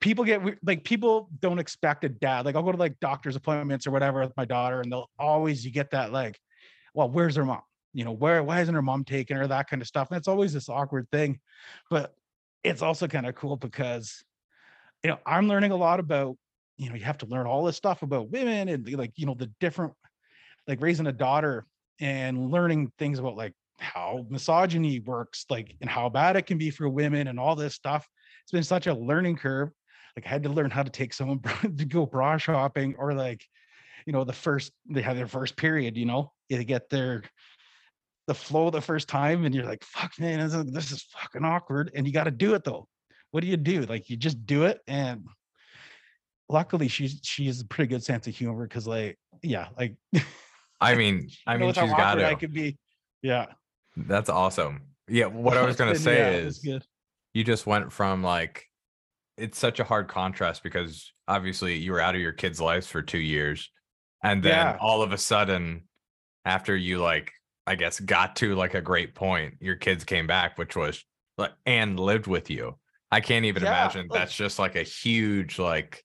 people 0.00 0.24
get 0.24 0.42
like 0.64 0.84
people 0.84 1.28
don't 1.40 1.58
expect 1.58 2.04
a 2.04 2.08
dad. 2.08 2.44
Like 2.44 2.56
I'll 2.56 2.62
go 2.62 2.72
to 2.72 2.78
like 2.78 2.98
doctor's 3.00 3.36
appointments 3.36 3.86
or 3.86 3.90
whatever 3.90 4.20
with 4.20 4.36
my 4.36 4.44
daughter, 4.44 4.80
and 4.80 4.90
they'll 4.90 5.10
always 5.18 5.64
you 5.64 5.70
get 5.70 5.90
that 5.92 6.12
like, 6.12 6.38
well, 6.94 7.08
where's 7.08 7.36
her 7.36 7.44
mom? 7.44 7.62
You 7.94 8.04
know, 8.04 8.12
where 8.12 8.42
why 8.42 8.60
isn't 8.60 8.74
her 8.74 8.82
mom 8.82 9.04
taking 9.04 9.36
her? 9.36 9.46
That 9.46 9.68
kind 9.70 9.80
of 9.80 9.88
stuff. 9.88 10.10
And 10.10 10.18
it's 10.18 10.28
always 10.28 10.52
this 10.52 10.68
awkward 10.68 11.08
thing. 11.10 11.40
But 11.90 12.14
it's 12.62 12.82
also 12.82 13.06
kind 13.06 13.26
of 13.26 13.34
cool 13.34 13.56
because 13.56 14.24
you 15.04 15.10
know, 15.10 15.18
I'm 15.26 15.46
learning 15.48 15.70
a 15.70 15.76
lot 15.76 16.00
about, 16.00 16.36
you 16.78 16.88
know, 16.88 16.94
you 16.96 17.04
have 17.04 17.18
to 17.18 17.26
learn 17.26 17.46
all 17.46 17.64
this 17.64 17.76
stuff 17.76 18.02
about 18.02 18.30
women 18.30 18.70
and 18.70 18.88
like, 18.94 19.12
you 19.16 19.26
know, 19.26 19.34
the 19.34 19.50
different 19.60 19.92
like 20.66 20.80
raising 20.80 21.06
a 21.06 21.12
daughter 21.12 21.66
and 22.00 22.50
learning 22.50 22.90
things 22.98 23.18
about 23.18 23.36
like 23.36 23.52
how 23.78 24.24
misogyny 24.30 25.00
works, 25.00 25.44
like 25.50 25.76
and 25.82 25.90
how 25.90 26.08
bad 26.08 26.36
it 26.36 26.46
can 26.46 26.56
be 26.56 26.70
for 26.70 26.88
women 26.88 27.28
and 27.28 27.38
all 27.38 27.54
this 27.54 27.74
stuff. 27.74 28.08
It's 28.42 28.50
been 28.50 28.62
such 28.62 28.86
a 28.86 28.94
learning 28.94 29.36
curve. 29.36 29.70
Like 30.16 30.26
I 30.26 30.30
had 30.30 30.42
to 30.44 30.48
learn 30.48 30.70
how 30.70 30.82
to 30.82 30.90
take 30.90 31.12
someone 31.12 31.40
to 31.76 31.84
go 31.84 32.06
bra 32.06 32.38
shopping 32.38 32.94
or 32.98 33.12
like, 33.12 33.44
you 34.06 34.12
know, 34.14 34.24
the 34.24 34.32
first 34.32 34.72
they 34.88 35.02
have 35.02 35.16
their 35.16 35.28
first 35.28 35.54
period, 35.54 35.98
you 35.98 36.06
know, 36.06 36.32
they 36.48 36.64
get 36.64 36.88
their 36.88 37.24
the 38.26 38.34
flow 38.34 38.70
the 38.70 38.80
first 38.80 39.08
time 39.08 39.44
and 39.44 39.54
you're 39.54 39.64
like, 39.66 39.84
fuck 39.84 40.12
man, 40.18 40.40
this 40.40 40.54
is, 40.54 40.64
this 40.72 40.92
is 40.92 41.02
fucking 41.02 41.44
awkward. 41.44 41.90
And 41.94 42.06
you 42.06 42.12
got 42.12 42.24
to 42.24 42.30
do 42.30 42.54
it 42.54 42.64
though. 42.64 42.88
What 43.30 43.42
do 43.42 43.46
you 43.46 43.56
do? 43.56 43.82
Like 43.82 44.08
you 44.08 44.16
just 44.16 44.46
do 44.46 44.64
it. 44.64 44.80
And 44.86 45.26
luckily 46.48 46.88
she's 46.88 47.20
she 47.22 47.46
has 47.46 47.60
a 47.60 47.66
pretty 47.66 47.88
good 47.88 48.02
sense 48.02 48.26
of 48.26 48.34
humor 48.34 48.66
because 48.66 48.86
like, 48.86 49.18
yeah, 49.42 49.68
like 49.78 49.96
I 50.80 50.94
mean, 50.96 51.28
I 51.46 51.56
mean, 51.56 51.72
she's 51.72 51.90
got 51.90 52.18
it. 52.18 52.24
I 52.24 52.34
could 52.34 52.52
be. 52.52 52.76
Yeah. 53.22 53.46
That's 53.96 54.28
awesome. 54.30 54.82
Yeah. 55.08 55.26
What 55.26 55.56
I 55.56 55.62
was 55.64 55.76
gonna 55.80 55.96
say 55.96 56.18
yeah, 56.18 56.38
is, 56.46 56.58
good. 56.58 56.84
you 57.32 57.44
just 57.44 57.66
went 57.66 57.92
from 57.92 58.22
like, 58.22 58.64
it's 59.36 59.58
such 59.58 59.80
a 59.80 59.84
hard 59.84 60.08
contrast 60.08 60.62
because 60.62 61.12
obviously 61.26 61.76
you 61.76 61.92
were 61.92 62.00
out 62.00 62.14
of 62.14 62.20
your 62.20 62.32
kids' 62.32 62.60
lives 62.60 62.86
for 62.86 63.02
two 63.02 63.18
years, 63.18 63.70
and 64.22 64.42
then 64.42 64.52
Yeah. 64.52 64.78
all 64.80 65.02
of 65.02 65.12
a 65.12 65.18
sudden, 65.18 65.88
after 66.44 66.76
you 66.76 67.00
like, 67.00 67.32
I 67.66 67.74
guess, 67.76 67.98
got 68.00 68.36
to 68.36 68.54
like 68.54 68.74
a 68.74 68.80
great 68.82 69.14
point, 69.14 69.54
your 69.60 69.76
kids 69.76 70.04
came 70.04 70.26
back, 70.26 70.58
which 70.58 70.76
was 70.76 71.02
like, 71.38 71.52
and 71.64 71.98
lived 71.98 72.26
with 72.26 72.50
you. 72.50 72.78
I 73.10 73.20
can't 73.20 73.44
even 73.44 73.62
Yeah, 73.62 73.68
imagine. 73.70 74.08
like- 74.08 74.20
That's 74.20 74.34
just 74.36 74.58
like 74.58 74.76
a 74.76 74.82
huge 74.82 75.58
like. 75.58 76.04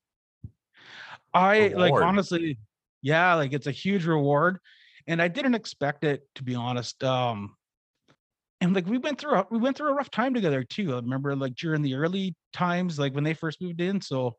I 1.34 1.68
like 1.76 1.94
honestly, 1.94 2.58
yeah, 3.02 3.36
like 3.36 3.54
it's 3.54 3.68
a 3.68 3.72
huge 3.72 4.06
reward. 4.06 4.60
And 5.08 5.22
I 5.22 5.28
didn't 5.28 5.56
expect 5.56 6.04
it 6.04 6.22
to 6.36 6.44
be 6.44 6.56
honest. 6.56 7.04
Um 7.04 7.56
and 8.62 8.74
like 8.74 8.88
we 8.88 8.98
went 8.98 9.20
through 9.20 9.36
a, 9.36 9.48
we 9.52 9.58
went 9.58 9.78
through 9.78 9.90
a 9.90 9.94
rough 9.94 10.10
time 10.12 10.34
together 10.34 10.64
too. 10.64 10.94
I 10.94 10.98
remember 10.98 11.36
like 11.36 11.56
during 11.56 11.82
the 11.82 11.96
early 11.96 12.36
times, 12.52 12.98
like 13.00 13.14
when 13.14 13.24
they 13.24 13.34
first 13.34 13.62
moved 13.62 13.80
in. 13.82 14.02
So 14.02 14.38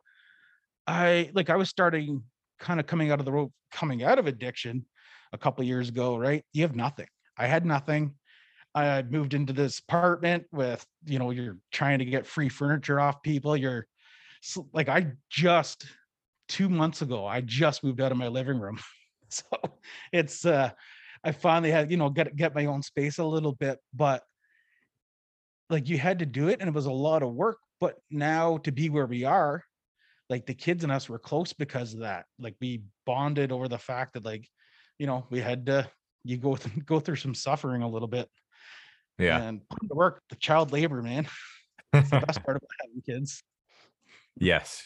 I 0.86 1.30
like 1.32 1.48
I 1.50 1.56
was 1.56 1.68
starting 1.68 2.24
kind 2.58 2.80
of 2.80 2.86
coming 2.86 3.10
out 3.10 3.20
of 3.20 3.24
the 3.24 3.32
road, 3.32 3.52
coming 3.72 4.02
out 4.02 4.18
of 4.18 4.26
addiction 4.26 4.84
a 5.32 5.38
couple 5.38 5.62
of 5.62 5.68
years 5.68 5.88
ago, 5.88 6.16
right? 6.16 6.44
You 6.52 6.62
have 6.62 6.76
nothing. 6.76 7.06
I 7.36 7.46
had 7.46 7.64
nothing. 7.64 8.14
I 8.74 9.02
moved 9.02 9.34
into 9.34 9.52
this 9.52 9.80
apartment 9.80 10.44
with, 10.52 10.84
you 11.04 11.18
know, 11.18 11.30
you're 11.30 11.58
trying 11.72 11.98
to 11.98 12.04
get 12.04 12.26
free 12.26 12.48
furniture 12.48 13.00
off 13.00 13.22
people. 13.22 13.56
You're 13.56 13.86
like, 14.72 14.88
I 14.88 15.12
just 15.28 15.86
two 16.48 16.68
months 16.68 17.02
ago, 17.02 17.26
I 17.26 17.40
just 17.40 17.82
moved 17.82 18.00
out 18.00 18.12
of 18.12 18.18
my 18.18 18.28
living 18.28 18.58
room. 18.58 18.78
So 19.32 19.44
it's 20.12 20.44
uh 20.44 20.70
I 21.22 21.30
finally 21.30 21.70
had, 21.70 21.88
you 21.92 21.96
know, 21.96 22.10
get 22.10 22.34
get 22.34 22.52
my 22.52 22.64
own 22.64 22.82
space 22.82 23.18
a 23.18 23.24
little 23.24 23.52
bit, 23.52 23.78
but 23.94 24.24
like 25.68 25.88
you 25.88 25.98
had 25.98 26.18
to 26.18 26.26
do 26.26 26.48
it 26.48 26.58
and 26.58 26.68
it 26.68 26.74
was 26.74 26.86
a 26.86 26.92
lot 26.92 27.22
of 27.22 27.32
work. 27.32 27.58
But 27.80 27.94
now 28.10 28.58
to 28.58 28.72
be 28.72 28.90
where 28.90 29.06
we 29.06 29.22
are, 29.22 29.62
like 30.28 30.46
the 30.46 30.54
kids 30.54 30.82
and 30.82 30.92
us 30.92 31.08
were 31.08 31.20
close 31.20 31.52
because 31.52 31.94
of 31.94 32.00
that. 32.00 32.24
Like 32.40 32.56
we 32.60 32.82
bonded 33.06 33.52
over 33.52 33.68
the 33.68 33.78
fact 33.78 34.14
that 34.14 34.24
like, 34.24 34.48
you 35.00 35.06
know, 35.06 35.24
we 35.30 35.40
had 35.40 35.64
to 35.66 35.88
you 36.24 36.36
go 36.36 36.54
th- 36.54 36.84
go 36.86 37.00
through 37.00 37.16
some 37.16 37.34
suffering 37.34 37.80
a 37.82 37.88
little 37.88 38.06
bit 38.06 38.28
Yeah. 39.18 39.40
and 39.42 39.66
put 39.68 39.88
to 39.88 39.94
work 39.94 40.20
the 40.28 40.36
child 40.36 40.70
labor, 40.72 41.02
man. 41.02 41.26
That's 41.92 42.10
the 42.10 42.20
best 42.20 42.44
part 42.44 42.58
about 42.58 42.68
having 42.82 43.02
kids. 43.04 43.42
yes. 44.36 44.84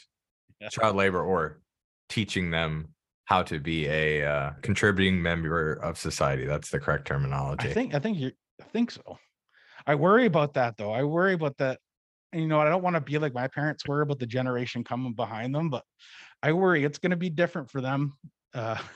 Yeah. 0.61 0.68
Child 0.68 0.97
labor 0.97 1.23
or 1.23 1.61
teaching 2.09 2.50
them 2.50 2.94
how 3.25 3.42
to 3.42 3.59
be 3.59 3.87
a 3.88 4.25
uh, 4.25 4.50
contributing 4.62 5.21
member 5.21 5.73
of 5.73 5.99
society. 5.99 6.47
That's 6.47 6.71
the 6.71 6.78
correct 6.78 7.06
terminology. 7.06 7.68
I 7.68 7.73
think 7.73 7.94
I 7.94 7.99
think 7.99 8.16
you 8.18 8.30
I 8.62 8.64
think 8.73 8.92
so. 8.92 9.18
I 9.87 9.97
worry 9.97 10.26
about 10.26 10.54
that 10.54 10.76
though. 10.76 10.92
I 10.92 11.02
worry 11.02 11.35
about 11.35 11.56
that. 11.59 11.80
And 12.33 12.40
you 12.42 12.49
know, 12.49 12.61
I 12.61 12.68
don't 12.68 12.83
want 12.83 12.94
to 12.94 13.00
be 13.00 13.18
like 13.18 13.35
my 13.35 13.49
parents 13.49 13.87
worry 13.88 14.02
about 14.02 14.21
the 14.21 14.26
generation 14.26 14.85
coming 14.85 15.12
behind 15.14 15.52
them, 15.54 15.71
but 15.71 15.83
I 16.42 16.52
worry 16.52 16.85
it's 16.85 16.99
going 16.99 17.11
to 17.11 17.16
be 17.16 17.30
different 17.30 17.71
for 17.71 17.80
them. 17.80 18.12
Uh 18.54 18.78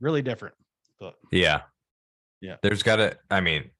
really 0.00 0.22
different. 0.22 0.54
But 1.00 1.14
Yeah. 1.30 1.62
Yeah. 2.40 2.56
There's 2.62 2.82
got 2.82 2.96
to, 2.96 3.16
I 3.30 3.40
mean, 3.40 3.70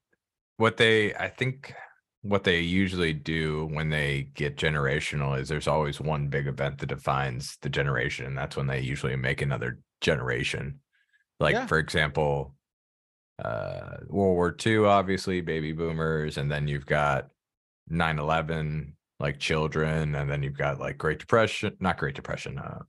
what 0.56 0.76
they, 0.76 1.14
I 1.14 1.28
think 1.28 1.74
what 2.22 2.42
they 2.44 2.60
usually 2.60 3.12
do 3.12 3.66
when 3.66 3.90
they 3.90 4.28
get 4.34 4.56
generational 4.56 5.38
is 5.38 5.48
there's 5.48 5.68
always 5.68 6.00
one 6.00 6.28
big 6.28 6.46
event 6.48 6.78
that 6.78 6.86
defines 6.88 7.56
the 7.62 7.68
generation. 7.68 8.26
And 8.26 8.36
that's 8.36 8.56
when 8.56 8.66
they 8.66 8.80
usually 8.80 9.14
make 9.16 9.40
another 9.42 9.78
generation. 10.00 10.80
Like, 11.38 11.54
Yeah. 11.54 11.66
for 11.66 11.78
example, 11.78 12.54
uh, 13.42 13.98
World 14.08 14.34
War 14.34 14.56
II, 14.66 14.78
obviously, 14.86 15.40
baby 15.40 15.72
boomers. 15.72 16.38
And 16.38 16.50
then 16.50 16.66
you've 16.66 16.86
got 16.86 17.28
9 17.88 18.18
11, 18.18 18.96
like 19.20 19.38
children. 19.38 20.16
And 20.16 20.28
then 20.28 20.42
you've 20.42 20.58
got 20.58 20.80
like 20.80 20.98
Great 20.98 21.20
Depression, 21.20 21.76
not 21.78 21.98
Great 21.98 22.16
Depression, 22.16 22.58
uh, 22.58 22.80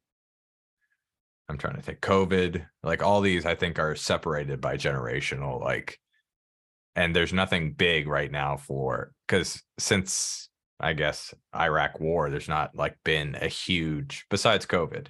I'm 1.49 1.57
trying 1.57 1.75
to 1.75 1.81
think 1.81 1.99
COVID, 2.01 2.65
like 2.83 3.01
all 3.03 3.21
these 3.21 3.45
I 3.45 3.55
think 3.55 3.79
are 3.79 3.95
separated 3.95 4.61
by 4.61 4.77
generational 4.77 5.59
like 5.59 5.99
and 6.95 7.15
there's 7.15 7.33
nothing 7.33 7.73
big 7.73 8.07
right 8.07 8.31
now 8.31 8.57
for 8.57 9.11
cuz 9.27 9.61
since 9.79 10.49
I 10.79 10.93
guess 10.93 11.33
Iraq 11.55 11.99
war 11.99 12.29
there's 12.29 12.47
not 12.47 12.75
like 12.75 12.97
been 13.03 13.35
a 13.35 13.47
huge 13.47 14.25
besides 14.29 14.65
COVID. 14.65 15.07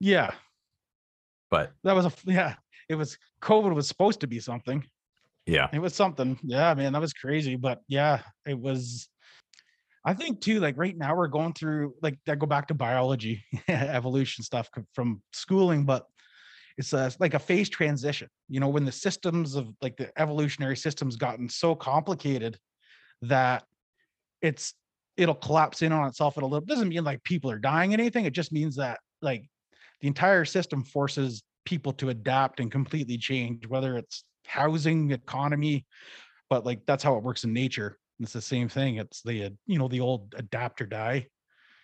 yeah, 0.00 0.32
But 1.50 1.72
that 1.84 1.94
was 1.94 2.06
a 2.06 2.12
yeah, 2.26 2.56
it 2.88 2.96
was 2.96 3.16
COVID 3.42 3.74
was 3.74 3.88
supposed 3.88 4.20
to 4.20 4.26
be 4.26 4.40
something. 4.40 4.84
yeah. 5.46 5.68
It 5.72 5.78
was 5.78 5.94
something. 5.94 6.38
Yeah, 6.42 6.74
man, 6.74 6.92
that 6.92 7.00
was 7.00 7.12
crazy. 7.12 7.56
But 7.56 7.80
yeah, 7.88 8.22
it 8.46 8.58
was 8.58 9.08
I 10.04 10.14
think 10.14 10.40
too, 10.40 10.60
like 10.60 10.78
right 10.78 10.96
now 10.96 11.14
we're 11.14 11.28
going 11.28 11.52
through 11.52 11.94
like 12.02 12.18
I 12.28 12.34
go 12.34 12.46
back 12.46 12.68
to 12.68 12.74
biology, 12.74 13.44
evolution 13.68 14.44
stuff 14.44 14.70
from 14.94 15.22
schooling, 15.32 15.84
but 15.84 16.06
it's 16.78 16.92
a 16.94 17.12
like 17.18 17.34
a 17.34 17.38
phase 17.38 17.68
transition. 17.68 18.28
You 18.48 18.60
know, 18.60 18.68
when 18.68 18.84
the 18.84 18.92
systems 18.92 19.56
of 19.56 19.68
like 19.82 19.96
the 19.96 20.10
evolutionary 20.18 20.76
systems 20.76 21.16
gotten 21.16 21.48
so 21.48 21.74
complicated 21.74 22.58
that 23.22 23.64
it's 24.40 24.74
it'll 25.18 25.34
collapse 25.34 25.82
in 25.82 25.92
on 25.92 26.08
itself 26.08 26.38
at 26.38 26.42
a 26.42 26.46
little 26.46 26.64
doesn't 26.64 26.88
mean 26.88 27.04
like 27.04 27.22
people 27.24 27.50
are 27.50 27.58
dying 27.58 27.92
or 27.92 27.94
anything. 27.94 28.24
It 28.24 28.32
just 28.32 28.52
means 28.52 28.76
that 28.76 29.00
like 29.20 29.44
the 30.00 30.08
entire 30.08 30.46
system 30.46 30.82
forces 30.82 31.42
people 31.66 31.92
to 31.92 32.08
adapt 32.08 32.60
and 32.60 32.72
completely 32.72 33.18
change, 33.18 33.66
whether 33.66 33.98
it's 33.98 34.24
housing, 34.46 35.10
economy, 35.10 35.84
but 36.48 36.64
like 36.64 36.80
that's 36.86 37.04
how 37.04 37.16
it 37.16 37.22
works 37.22 37.44
in 37.44 37.52
nature. 37.52 37.98
It's 38.20 38.32
the 38.32 38.42
same 38.42 38.68
thing. 38.68 38.96
It's 38.96 39.22
the 39.22 39.56
you 39.66 39.78
know 39.78 39.88
the 39.88 40.00
old 40.00 40.34
adapt 40.36 40.80
or 40.80 40.86
die. 40.86 41.26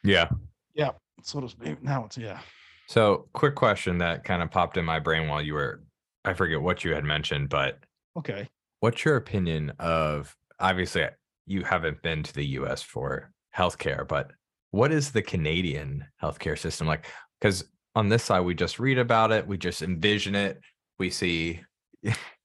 Yeah. 0.05 0.29
Yeah. 0.75 0.93
So 1.23 1.43
it's 1.43 1.57
now 1.83 2.05
it's 2.05 2.19
yeah. 2.19 2.41
So, 2.89 3.29
quick 3.33 3.57
question 3.57 3.99
that 3.99 4.23
kind 4.23 4.43
of 4.43 4.51
popped 4.51 4.77
in 4.77 4.85
my 4.85 5.01
brain 5.01 5.29
while 5.29 5.43
you 5.43 5.55
were, 5.55 5.83
I 6.25 6.35
forget 6.35 6.63
what 6.63 6.85
you 6.85 6.95
had 6.95 7.05
mentioned, 7.05 7.49
but 7.49 7.79
Okay. 8.17 8.49
what's 8.81 9.05
your 9.05 9.17
opinion 9.17 9.73
of 9.81 10.35
obviously 10.61 11.07
you 11.47 11.65
haven't 11.65 12.01
been 12.03 12.23
to 12.23 12.33
the 12.33 12.47
US 12.61 12.83
for 12.83 13.33
healthcare, 13.57 14.07
but 14.07 14.31
what 14.71 14.93
is 14.93 15.11
the 15.11 15.23
Canadian 15.23 16.05
healthcare 16.23 16.59
system 16.59 16.87
like? 16.87 17.07
Because 17.41 17.65
on 17.97 18.09
this 18.09 18.23
side, 18.23 18.41
we 18.41 18.55
just 18.55 18.79
read 18.79 18.99
about 18.99 19.33
it, 19.33 19.47
we 19.47 19.59
just 19.59 19.83
envision 19.83 20.35
it, 20.35 20.61
we 20.99 21.11
see, 21.11 21.63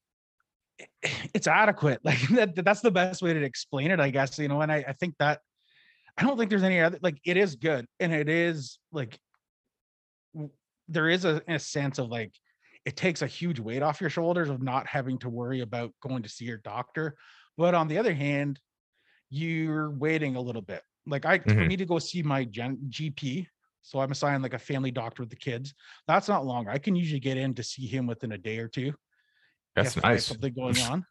It's 1.34 1.48
adequate. 1.48 2.00
Like 2.05 2.20
that, 2.29 2.55
that's 2.63 2.81
the 2.81 2.91
best 2.91 3.22
way 3.22 3.34
to 3.34 3.41
explain 3.41 3.91
it, 3.91 4.00
I 4.00 4.10
guess. 4.10 4.38
You 4.38 4.48
know, 4.48 4.62
and 4.62 4.72
I, 4.72 4.84
I 4.88 4.93
think 4.93 5.15
that 5.20 5.41
I 6.17 6.24
don't 6.24 6.38
think 6.38 6.50
there's 6.50 6.63
any 6.63 6.79
other 6.79 7.00
like 7.01 7.20
it 7.25 7.38
is 7.38 7.55
good 7.55 7.86
and 8.00 8.13
it 8.13 8.29
is 8.29 8.79
like 8.91 9.20
there 10.88 11.10
is 11.10 11.25
a, 11.25 11.41
a 11.48 11.60
sense 11.60 12.00
of 12.00 12.10
like 12.10 12.34
it 12.86 12.96
takes 12.98 13.22
a 13.22 13.27
huge 13.27 13.60
weight 13.60 13.84
off 13.84 14.01
your 14.01 14.10
shoulders 14.10 14.50
of 14.50 14.62
not 14.62 14.88
having 14.88 15.17
to 15.20 15.29
worry 15.29 15.62
about 15.62 15.93
going 16.01 16.24
to 16.24 16.29
see 16.29 16.46
your 16.46 16.58
doctor. 16.58 17.15
But 17.58 17.75
on 17.75 17.88
the 17.88 17.98
other 17.98 18.13
hand, 18.13 18.60
you're 19.29 19.91
waiting 19.91 20.36
a 20.36 20.41
little 20.41 20.62
bit. 20.62 20.84
Like 21.08 21.25
I 21.25 21.39
for 21.39 21.63
Mhm. 21.63 21.67
me 21.67 21.77
to 21.77 21.86
go 21.86 22.00
see 22.00 22.24
my 22.24 22.46
gen, 22.46 22.79
GP, 22.89 23.48
so 23.81 24.00
I'm 24.00 24.12
assigned 24.12 24.43
like 24.43 24.53
a 24.53 24.60
family 24.60 24.91
doctor 24.91 25.24
with 25.24 25.29
the 25.31 25.36
kids. 25.36 25.74
That's 26.08 26.27
not 26.29 26.46
long. 26.46 26.67
I 26.70 26.77
can 26.79 26.96
usually 26.96 27.20
get 27.20 27.38
in 27.38 27.53
to 27.55 27.63
see 27.63 27.88
him 27.88 28.08
within 28.08 28.34
a 28.34 28.38
day 28.38 28.60
or 28.60 28.67
two 28.67 28.93
that's 29.75 29.97
if 29.97 30.03
I 30.03 30.09
have 30.09 30.15
nice. 30.15 30.25
something 30.27 30.53
going 30.53 30.79
on. 30.91 31.05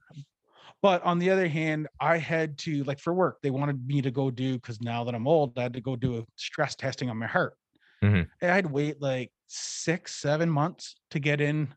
But 0.83 1.03
on 1.03 1.19
the 1.19 1.31
other 1.31 1.49
hand, 1.49 1.89
I 2.01 2.17
had 2.17 2.57
to 2.59 2.85
like 2.85 2.99
for 3.01 3.13
work, 3.13 3.39
they 3.43 3.51
wanted 3.51 3.87
me 3.87 4.01
to 4.03 4.11
go 4.11 4.31
do 4.31 4.55
because 4.55 4.81
now 4.81 5.05
that 5.05 5.15
I'm 5.15 5.27
old, 5.27 5.59
I 5.59 5.63
had 5.63 5.75
to 5.75 5.81
go 5.81 5.95
do 5.97 6.19
a 6.19 6.25
stress 6.37 6.75
testing 6.75 7.11
on 7.11 7.19
my 7.19 7.27
heart. 7.27 7.55
Mhm. 8.03 8.29
And 8.41 8.51
I'd 8.51 8.67
wait 8.67 9.01
like 9.01 9.31
six, 9.47 10.15
seven 10.15 10.49
months 10.49 10.97
to 11.11 11.19
get 11.19 11.41
in 11.41 11.75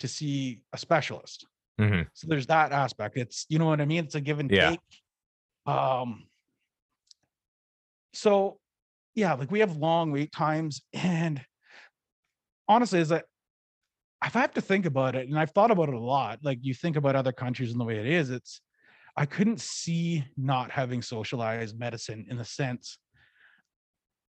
to 0.00 0.08
see 0.08 0.62
a 0.74 0.78
specialist. 0.78 1.46
Mhm. 1.80 2.06
So 2.12 2.26
there's 2.28 2.46
that 2.48 2.72
aspect. 2.72 3.16
It's 3.16 3.46
you 3.48 3.58
know 3.58 3.66
what 3.66 3.80
I 3.80 3.86
mean? 3.86 4.04
It's 4.04 4.14
a 4.14 4.20
give 4.20 4.40
and 4.40 4.50
Yeah. 4.50 4.70
take. 4.70 4.80
Um 5.66 6.28
so 8.12 8.60
yeah, 9.14 9.34
like 9.34 9.50
we 9.50 9.60
have 9.60 9.76
long 9.76 10.12
wait 10.12 10.32
times 10.32 10.82
and 10.92 11.44
honestly 12.68 13.00
is 13.00 13.08
that 13.08 13.24
if 14.26 14.36
I 14.36 14.40
have 14.40 14.54
to 14.54 14.60
think 14.60 14.86
about 14.86 15.14
it, 15.14 15.28
and 15.28 15.38
I've 15.38 15.50
thought 15.50 15.70
about 15.70 15.88
it 15.88 15.94
a 15.94 15.98
lot, 15.98 16.38
like 16.42 16.58
you 16.62 16.74
think 16.74 16.96
about 16.96 17.16
other 17.16 17.32
countries 17.32 17.72
and 17.72 17.80
the 17.80 17.84
way 17.84 17.98
it 17.98 18.06
is, 18.06 18.30
it's 18.30 18.60
I 19.16 19.26
couldn't 19.26 19.60
see 19.60 20.24
not 20.36 20.70
having 20.70 21.02
socialized 21.02 21.78
medicine 21.78 22.26
in 22.28 22.36
the 22.36 22.44
sense 22.44 22.98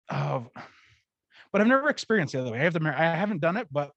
of 0.09 0.49
but 1.53 1.61
I've 1.61 1.67
never 1.67 1.89
experienced 1.89 2.33
the 2.33 2.41
other 2.41 2.53
way. 2.53 2.61
I 2.61 2.65
have 2.65 2.73
the 2.73 2.95
I 2.97 3.17
haven't 3.17 3.41
done 3.41 3.57
it, 3.57 3.69
but 3.71 3.91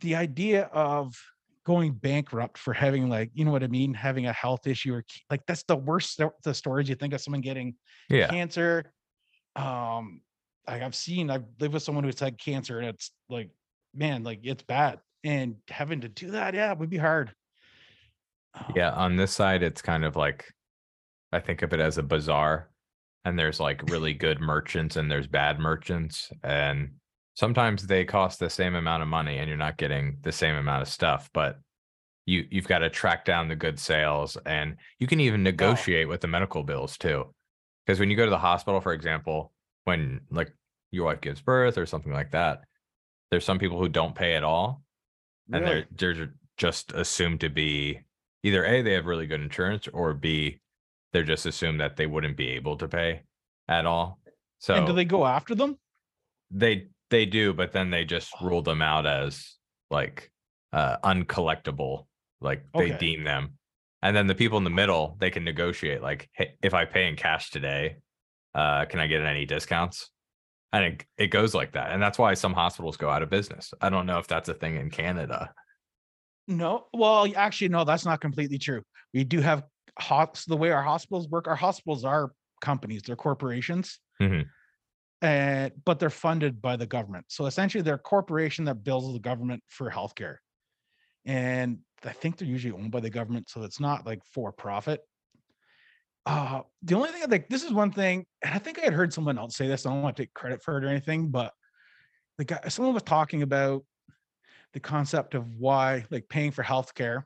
the 0.00 0.16
idea 0.16 0.64
of 0.72 1.16
going 1.64 1.92
bankrupt 1.92 2.58
for 2.58 2.72
having 2.72 3.08
like 3.08 3.30
you 3.34 3.44
know 3.44 3.50
what 3.50 3.62
I 3.62 3.68
mean, 3.68 3.94
having 3.94 4.26
a 4.26 4.32
health 4.32 4.66
issue 4.66 4.94
or 4.94 5.04
like 5.30 5.42
that's 5.46 5.64
the 5.64 5.76
worst 5.76 6.20
the 6.44 6.54
stories 6.54 6.88
you 6.88 6.94
think 6.94 7.14
of 7.14 7.20
someone 7.20 7.40
getting 7.40 7.74
Yeah. 8.08 8.28
cancer. 8.30 8.92
Um, 9.54 10.20
like 10.68 10.82
I've 10.82 10.94
seen, 10.94 11.30
I've 11.30 11.44
lived 11.60 11.74
with 11.74 11.82
someone 11.82 12.04
who's 12.04 12.20
had 12.20 12.38
cancer, 12.38 12.78
and 12.78 12.88
it's 12.88 13.12
like, 13.30 13.50
man, 13.96 14.22
like 14.22 14.40
it's 14.42 14.62
bad, 14.62 15.00
and 15.24 15.56
having 15.68 16.02
to 16.02 16.08
do 16.08 16.32
that, 16.32 16.54
yeah, 16.54 16.72
it 16.72 16.78
would 16.78 16.90
be 16.90 16.98
hard. 16.98 17.34
Um, 18.54 18.72
Yeah. 18.74 18.92
On 18.92 19.16
this 19.16 19.32
side, 19.32 19.62
it's 19.62 19.82
kind 19.82 20.04
of 20.04 20.16
like, 20.16 20.46
I 21.32 21.40
think 21.40 21.62
of 21.62 21.72
it 21.72 21.80
as 21.80 21.98
a 21.98 22.02
bazaar 22.02 22.70
and 23.24 23.38
there's 23.38 23.58
like 23.58 23.82
really 23.90 24.14
good 24.14 24.40
merchants 24.40 24.96
and 24.96 25.10
there's 25.10 25.26
bad 25.26 25.58
merchants. 25.58 26.30
And 26.44 26.92
sometimes 27.34 27.86
they 27.86 28.04
cost 28.04 28.38
the 28.38 28.48
same 28.48 28.76
amount 28.76 29.02
of 29.02 29.08
money 29.08 29.38
and 29.38 29.48
you're 29.48 29.58
not 29.58 29.78
getting 29.78 30.18
the 30.22 30.32
same 30.32 30.54
amount 30.54 30.82
of 30.82 30.88
stuff, 30.88 31.28
but 31.34 31.58
you 32.24 32.46
you've 32.50 32.68
got 32.68 32.78
to 32.78 32.90
track 32.90 33.24
down 33.24 33.48
the 33.48 33.56
good 33.56 33.78
sales 33.78 34.36
and 34.46 34.76
you 34.98 35.06
can 35.06 35.20
even 35.20 35.42
negotiate 35.42 36.08
with 36.08 36.20
the 36.20 36.28
medical 36.28 36.62
bills 36.62 36.96
too. 36.96 37.34
Because 37.84 37.98
when 38.00 38.10
you 38.10 38.16
go 38.16 38.24
to 38.24 38.30
the 38.30 38.38
hospital, 38.38 38.80
for 38.80 38.92
example, 38.92 39.52
when 39.84 40.20
like 40.30 40.52
your 40.92 41.06
wife 41.06 41.20
gives 41.20 41.40
birth 41.40 41.78
or 41.78 41.86
something 41.86 42.12
like 42.12 42.30
that, 42.30 42.62
there's 43.30 43.44
some 43.44 43.58
people 43.58 43.78
who 43.78 43.88
don't 43.88 44.14
pay 44.14 44.34
at 44.34 44.44
all 44.44 44.82
and 45.52 45.64
really. 45.64 45.86
they're 45.98 46.14
they're 46.14 46.34
just 46.56 46.92
assumed 46.92 47.40
to 47.40 47.48
be 47.48 48.00
either 48.42 48.64
a 48.64 48.82
they 48.82 48.92
have 48.92 49.06
really 49.06 49.26
good 49.26 49.40
insurance 49.40 49.88
or 49.92 50.14
b 50.14 50.60
they're 51.12 51.22
just 51.24 51.46
assumed 51.46 51.80
that 51.80 51.96
they 51.96 52.06
wouldn't 52.06 52.36
be 52.36 52.48
able 52.50 52.76
to 52.76 52.88
pay 52.88 53.22
at 53.68 53.86
all 53.86 54.18
so 54.58 54.74
and 54.74 54.86
do 54.86 54.92
they 54.92 55.04
go 55.04 55.26
after 55.26 55.54
them? 55.54 55.76
they 56.50 56.88
they 57.10 57.26
do 57.26 57.52
but 57.52 57.72
then 57.72 57.90
they 57.90 58.04
just 58.04 58.32
rule 58.40 58.62
them 58.62 58.82
out 58.82 59.06
as 59.06 59.54
like 59.90 60.30
uh 60.72 60.96
uncollectible 61.04 62.06
like 62.40 62.64
they 62.74 62.86
Okay. 62.92 62.98
deem 62.98 63.24
them 63.24 63.54
and 64.02 64.16
then 64.16 64.26
the 64.26 64.34
people 64.34 64.58
in 64.58 64.64
the 64.64 64.70
middle 64.70 65.16
they 65.20 65.30
can 65.30 65.44
negotiate 65.44 66.02
like 66.02 66.28
hey, 66.32 66.54
if 66.62 66.74
i 66.74 66.84
pay 66.84 67.08
in 67.08 67.16
cash 67.16 67.50
today 67.50 67.96
uh 68.54 68.84
can 68.86 69.00
i 69.00 69.06
get 69.06 69.22
any 69.22 69.44
discounts 69.46 70.10
and 70.76 70.94
it, 70.94 71.06
it 71.18 71.26
goes 71.28 71.54
like 71.54 71.72
that 71.72 71.92
and 71.92 72.02
that's 72.02 72.18
why 72.18 72.34
some 72.34 72.52
hospitals 72.52 72.96
go 72.96 73.08
out 73.10 73.22
of 73.22 73.30
business 73.30 73.72
i 73.80 73.88
don't 73.88 74.06
know 74.06 74.18
if 74.18 74.26
that's 74.26 74.48
a 74.48 74.54
thing 74.54 74.76
in 74.76 74.90
canada 74.90 75.52
No, 76.48 76.86
well, 76.94 77.26
actually, 77.34 77.70
no, 77.70 77.82
that's 77.84 78.04
not 78.04 78.20
completely 78.20 78.58
true. 78.58 78.82
We 79.12 79.24
do 79.24 79.40
have 79.40 79.64
hots 79.98 80.44
the 80.44 80.56
way 80.56 80.70
our 80.70 80.82
hospitals 80.82 81.28
work. 81.28 81.48
Our 81.48 81.56
hospitals 81.56 82.04
are 82.04 82.30
companies; 82.60 83.02
they're 83.02 83.16
corporations, 83.16 83.98
Mhm. 84.22 84.46
and 85.22 85.72
but 85.84 85.98
they're 85.98 86.08
funded 86.26 86.62
by 86.62 86.76
the 86.76 86.86
government. 86.86 87.26
So 87.28 87.46
essentially, 87.46 87.82
they're 87.82 87.96
a 88.02 88.10
corporation 88.14 88.64
that 88.66 88.84
bills 88.84 89.12
the 89.12 89.18
government 89.18 89.62
for 89.68 89.90
healthcare, 89.90 90.36
and 91.24 91.78
I 92.04 92.12
think 92.12 92.36
they're 92.36 92.46
usually 92.56 92.74
owned 92.80 92.92
by 92.92 93.00
the 93.00 93.10
government, 93.10 93.50
so 93.50 93.64
it's 93.64 93.80
not 93.80 94.06
like 94.06 94.22
for 94.32 94.52
profit. 94.52 95.00
Uh, 96.26 96.62
the 96.82 96.96
only 96.96 97.10
thing 97.10 97.22
I 97.22 97.26
think 97.26 97.48
this 97.48 97.62
is 97.62 97.72
one 97.72 97.92
thing, 97.92 98.26
and 98.42 98.52
I 98.52 98.58
think 98.58 98.78
I 98.80 98.82
had 98.82 98.92
heard 98.92 99.12
someone 99.12 99.38
else 99.38 99.56
say 99.56 99.68
this. 99.68 99.86
I 99.86 99.90
don't 99.90 100.02
want 100.02 100.16
to 100.16 100.24
take 100.24 100.34
credit 100.34 100.60
for 100.60 100.76
it 100.76 100.84
or 100.84 100.88
anything, 100.88 101.28
but 101.28 101.52
the 102.36 102.44
guy, 102.44 102.58
someone 102.68 102.94
was 102.94 103.04
talking 103.04 103.42
about 103.42 103.84
the 104.72 104.80
concept 104.80 105.34
of 105.34 105.48
why 105.56 106.04
like 106.10 106.28
paying 106.28 106.50
for 106.50 106.64
healthcare 106.64 107.22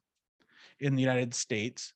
in 0.81 0.95
the 0.95 1.01
United 1.01 1.35
States, 1.35 1.95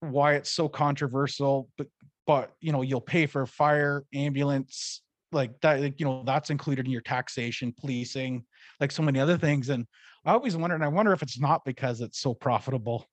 why 0.00 0.34
it's 0.34 0.50
so 0.50 0.68
controversial, 0.68 1.70
but 1.78 1.86
but 2.26 2.52
you 2.60 2.72
know, 2.72 2.82
you'll 2.82 3.00
pay 3.00 3.24
for 3.24 3.46
fire, 3.46 4.04
ambulance, 4.14 5.02
like 5.32 5.58
that, 5.62 5.80
like, 5.80 5.98
you 5.98 6.06
know, 6.06 6.22
that's 6.24 6.50
included 6.50 6.84
in 6.84 6.92
your 6.92 7.00
taxation, 7.00 7.74
policing, 7.80 8.44
like 8.80 8.92
so 8.92 9.02
many 9.02 9.18
other 9.18 9.38
things. 9.38 9.70
And 9.70 9.86
I 10.24 10.32
always 10.32 10.56
wonder, 10.56 10.74
and 10.74 10.84
I 10.84 10.88
wonder 10.88 11.12
if 11.12 11.22
it's 11.22 11.40
not 11.40 11.64
because 11.64 12.00
it's 12.02 12.20
so 12.20 12.34
profitable 12.34 13.06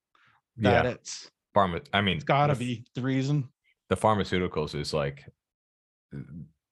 that 0.58 0.86
yeah 0.86 0.92
it's 0.92 1.32
Pharma, 1.58 1.86
I 1.94 2.02
mean, 2.02 2.18
it's 2.18 2.24
gotta 2.24 2.54
the, 2.54 2.60
be 2.60 2.86
the 2.94 3.02
reason. 3.02 3.50
the 3.90 3.98
pharmaceuticals 3.98 4.76
is 4.76 4.94
like, 4.94 5.24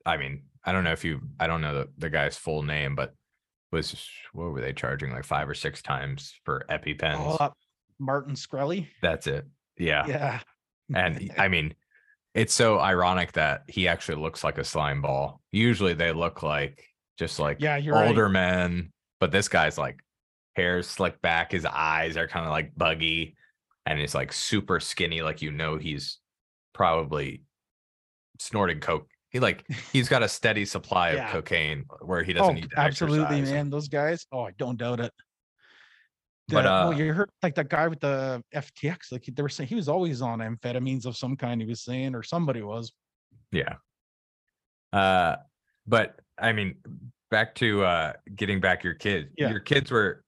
I 0.05 0.17
mean, 0.17 0.43
I 0.63 0.71
don't 0.71 0.83
know 0.83 0.91
if 0.91 1.03
you, 1.03 1.21
I 1.39 1.47
don't 1.47 1.61
know 1.61 1.73
the, 1.73 1.89
the 1.97 2.09
guy's 2.09 2.37
full 2.37 2.61
name, 2.61 2.95
but 2.95 3.13
was 3.71 3.95
what 4.33 4.51
were 4.51 4.61
they 4.61 4.73
charging 4.73 5.11
like 5.11 5.25
five 5.25 5.49
or 5.49 5.53
six 5.53 5.81
times 5.81 6.33
for 6.43 6.65
EpiPens? 6.69 7.37
Oh, 7.39 7.53
Martin 7.99 8.35
Shkreli. 8.35 8.87
That's 9.01 9.27
it. 9.27 9.45
Yeah. 9.77 10.05
Yeah. 10.07 10.39
And 10.93 11.31
i 11.37 11.47
mean, 11.47 11.73
it's 12.33 12.53
so 12.53 12.79
ironic 12.79 13.31
that 13.33 13.63
he 13.67 13.87
actually 13.87 14.21
looks 14.21 14.43
like 14.43 14.57
a 14.57 14.63
slime 14.63 15.01
ball. 15.01 15.41
Usually 15.51 15.93
they 15.93 16.11
look 16.11 16.43
like 16.43 16.83
just 17.17 17.39
like 17.39 17.57
Yeah, 17.59 17.77
you're 17.77 17.95
right. 17.95 18.07
older 18.07 18.29
men, 18.29 18.91
but 19.19 19.31
this 19.31 19.47
guy's 19.47 19.77
like 19.77 19.99
hair 20.55 20.83
slicked 20.83 21.21
back, 21.21 21.51
his 21.51 21.65
eyes 21.65 22.17
are 22.17 22.27
kind 22.27 22.45
of 22.45 22.51
like 22.51 22.75
buggy, 22.75 23.35
and 23.85 23.99
he's 23.99 24.15
like 24.15 24.33
super 24.33 24.79
skinny, 24.79 25.21
like 25.21 25.41
you 25.41 25.51
know 25.51 25.77
he's 25.77 26.19
probably 26.73 27.43
snorting 28.39 28.79
coke. 28.79 29.07
He 29.29 29.39
like 29.39 29.65
he's 29.93 30.09
got 30.09 30.23
a 30.23 30.29
steady 30.29 30.65
supply 30.65 31.11
Yeah. 31.11 31.25
of 31.27 31.31
cocaine 31.31 31.85
where 32.01 32.23
he 32.23 32.33
doesn't 32.33 32.51
oh, 32.51 32.53
need 32.53 32.69
to 32.71 32.79
absolutely, 32.79 33.37
exercise. 33.37 33.51
man. 33.51 33.69
Those 33.69 33.87
guys. 33.87 34.25
Oh, 34.31 34.43
I 34.43 34.51
don't 34.57 34.77
doubt 34.77 34.99
it. 34.99 35.13
But, 36.47 36.61
That- 36.61 36.65
well, 36.65 36.87
uh, 36.89 36.91
you 36.91 37.13
heard 37.13 37.29
like 37.41 37.55
that 37.55 37.69
guy 37.69 37.87
with 37.87 37.99
the 37.99 38.43
FTX, 38.53 39.11
like 39.11 39.25
they 39.25 39.41
were 39.41 39.49
saying 39.49 39.67
he 39.67 39.75
was 39.75 39.89
always 39.89 40.21
on 40.21 40.39
amphetamines 40.39 41.05
of 41.05 41.17
some 41.17 41.35
kind. 41.35 41.59
He 41.59 41.67
was 41.67 41.83
saying, 41.83 42.13
or 42.13 42.23
somebody 42.23 42.61
was. 42.61 42.91
Yeah. 43.51 43.75
Uh, 44.93 45.37
but 45.87 46.19
I 46.37 46.53
mean, 46.53 46.75
back 47.31 47.55
to 47.55 47.83
uh 47.83 48.13
getting 48.35 48.59
back 48.59 48.83
your 48.83 48.93
kids. 48.93 49.29
Yeah. 49.37 49.49
Your 49.49 49.59
kids 49.59 49.91
were 49.91 50.23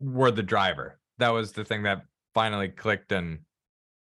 were 0.00 0.30
the 0.30 0.42
driver. 0.42 0.98
That 1.18 1.30
was 1.30 1.52
the 1.52 1.64
thing 1.64 1.84
that 1.84 2.02
finally 2.34 2.68
clicked 2.68 3.12
and 3.12 3.40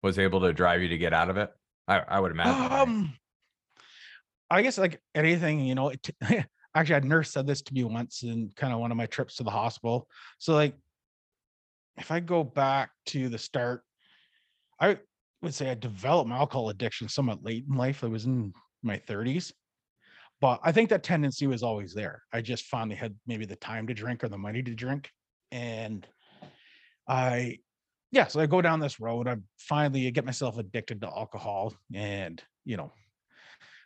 was 0.04 0.20
able 0.20 0.42
to 0.42 0.54
drive 0.54 0.82
you 0.82 0.90
to 0.90 0.98
get 0.98 1.14
out 1.14 1.30
of 1.30 1.38
it. 1.38 1.50
I, 1.88 2.04
I 2.08 2.20
would 2.20 2.32
imagine. 2.32 2.72
Um, 2.72 3.14
I 4.50 4.62
guess 4.62 4.78
like 4.78 5.02
anything, 5.16 5.60
you 5.62 5.76
know. 5.76 5.90
It 5.90 6.10
actually, 6.76 6.96
a 6.96 7.02
nurse 7.02 7.32
said 7.32 7.48
this 7.48 7.62
to 7.64 7.74
me 7.74 7.84
once 7.84 8.24
in 8.24 8.52
kind 8.56 8.74
of 8.74 8.80
one 8.80 8.92
of 8.92 8.98
my 8.98 9.06
trips 9.06 9.36
to 9.36 9.44
the 9.44 9.50
hospital. 9.50 10.08
So 10.38 10.54
like, 10.54 10.76
if 11.98 12.12
I 12.12 12.20
go 12.20 12.44
back 12.44 12.92
to 13.08 13.30
the 13.30 13.38
start, 13.38 13.84
I 14.80 14.98
would 15.42 15.54
say 15.54 15.70
I 15.70 15.76
developed 15.76 16.30
my 16.30 16.38
alcohol 16.38 16.70
addiction 16.70 17.10
somewhat 17.10 17.44
late 17.44 17.66
in 17.70 17.76
life. 17.76 18.04
I 18.04 18.08
was 18.08 18.26
in 18.26 18.54
my 18.84 18.98
30s, 18.98 19.52
but 20.42 20.60
I 20.64 20.72
think 20.72 20.90
that 20.90 21.04
tendency 21.04 21.48
was 21.48 21.64
always 21.64 21.94
there. 21.94 22.24
I 22.32 22.42
just 22.42 22.66
finally 22.66 22.96
had 22.96 23.16
maybe 23.28 23.46
the 23.46 23.56
time 23.58 23.88
to 23.88 23.94
drink 23.94 24.24
or 24.24 24.30
the 24.30 24.38
money 24.38 24.62
to 24.64 24.74
drink, 24.74 25.10
and 25.52 26.08
I 27.08 27.60
yeah, 28.12 28.28
so 28.28 28.40
I 28.40 28.46
go 28.48 28.62
down 28.62 28.80
this 28.80 29.00
road. 29.00 29.28
I 29.28 29.38
finally 29.58 30.10
get 30.12 30.26
myself 30.26 30.58
addicted 30.58 31.02
to 31.02 31.08
alcohol, 31.08 31.74
and 31.94 32.42
you 32.66 32.76
know, 32.78 32.92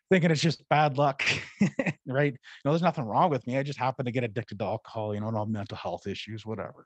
thinking 0.10 0.32
it's 0.32 0.42
just 0.42 0.68
bad 0.70 0.98
luck, 0.98 1.24
right? 2.08 2.32
You 2.32 2.62
know, 2.64 2.72
there's 2.72 2.82
nothing 2.82 3.06
wrong 3.06 3.30
with 3.30 3.46
me. 3.46 3.58
I 3.58 3.64
just 3.64 3.80
happen 3.80 4.06
to 4.06 4.12
get 4.12 4.24
addicted 4.24 4.60
to 4.60 4.66
alcohol. 4.66 5.14
You 5.14 5.22
know, 5.22 5.28
and 5.28 5.36
all 5.36 5.46
mental 5.46 5.78
health 5.78 6.08
issues, 6.08 6.46
whatever. 6.46 6.86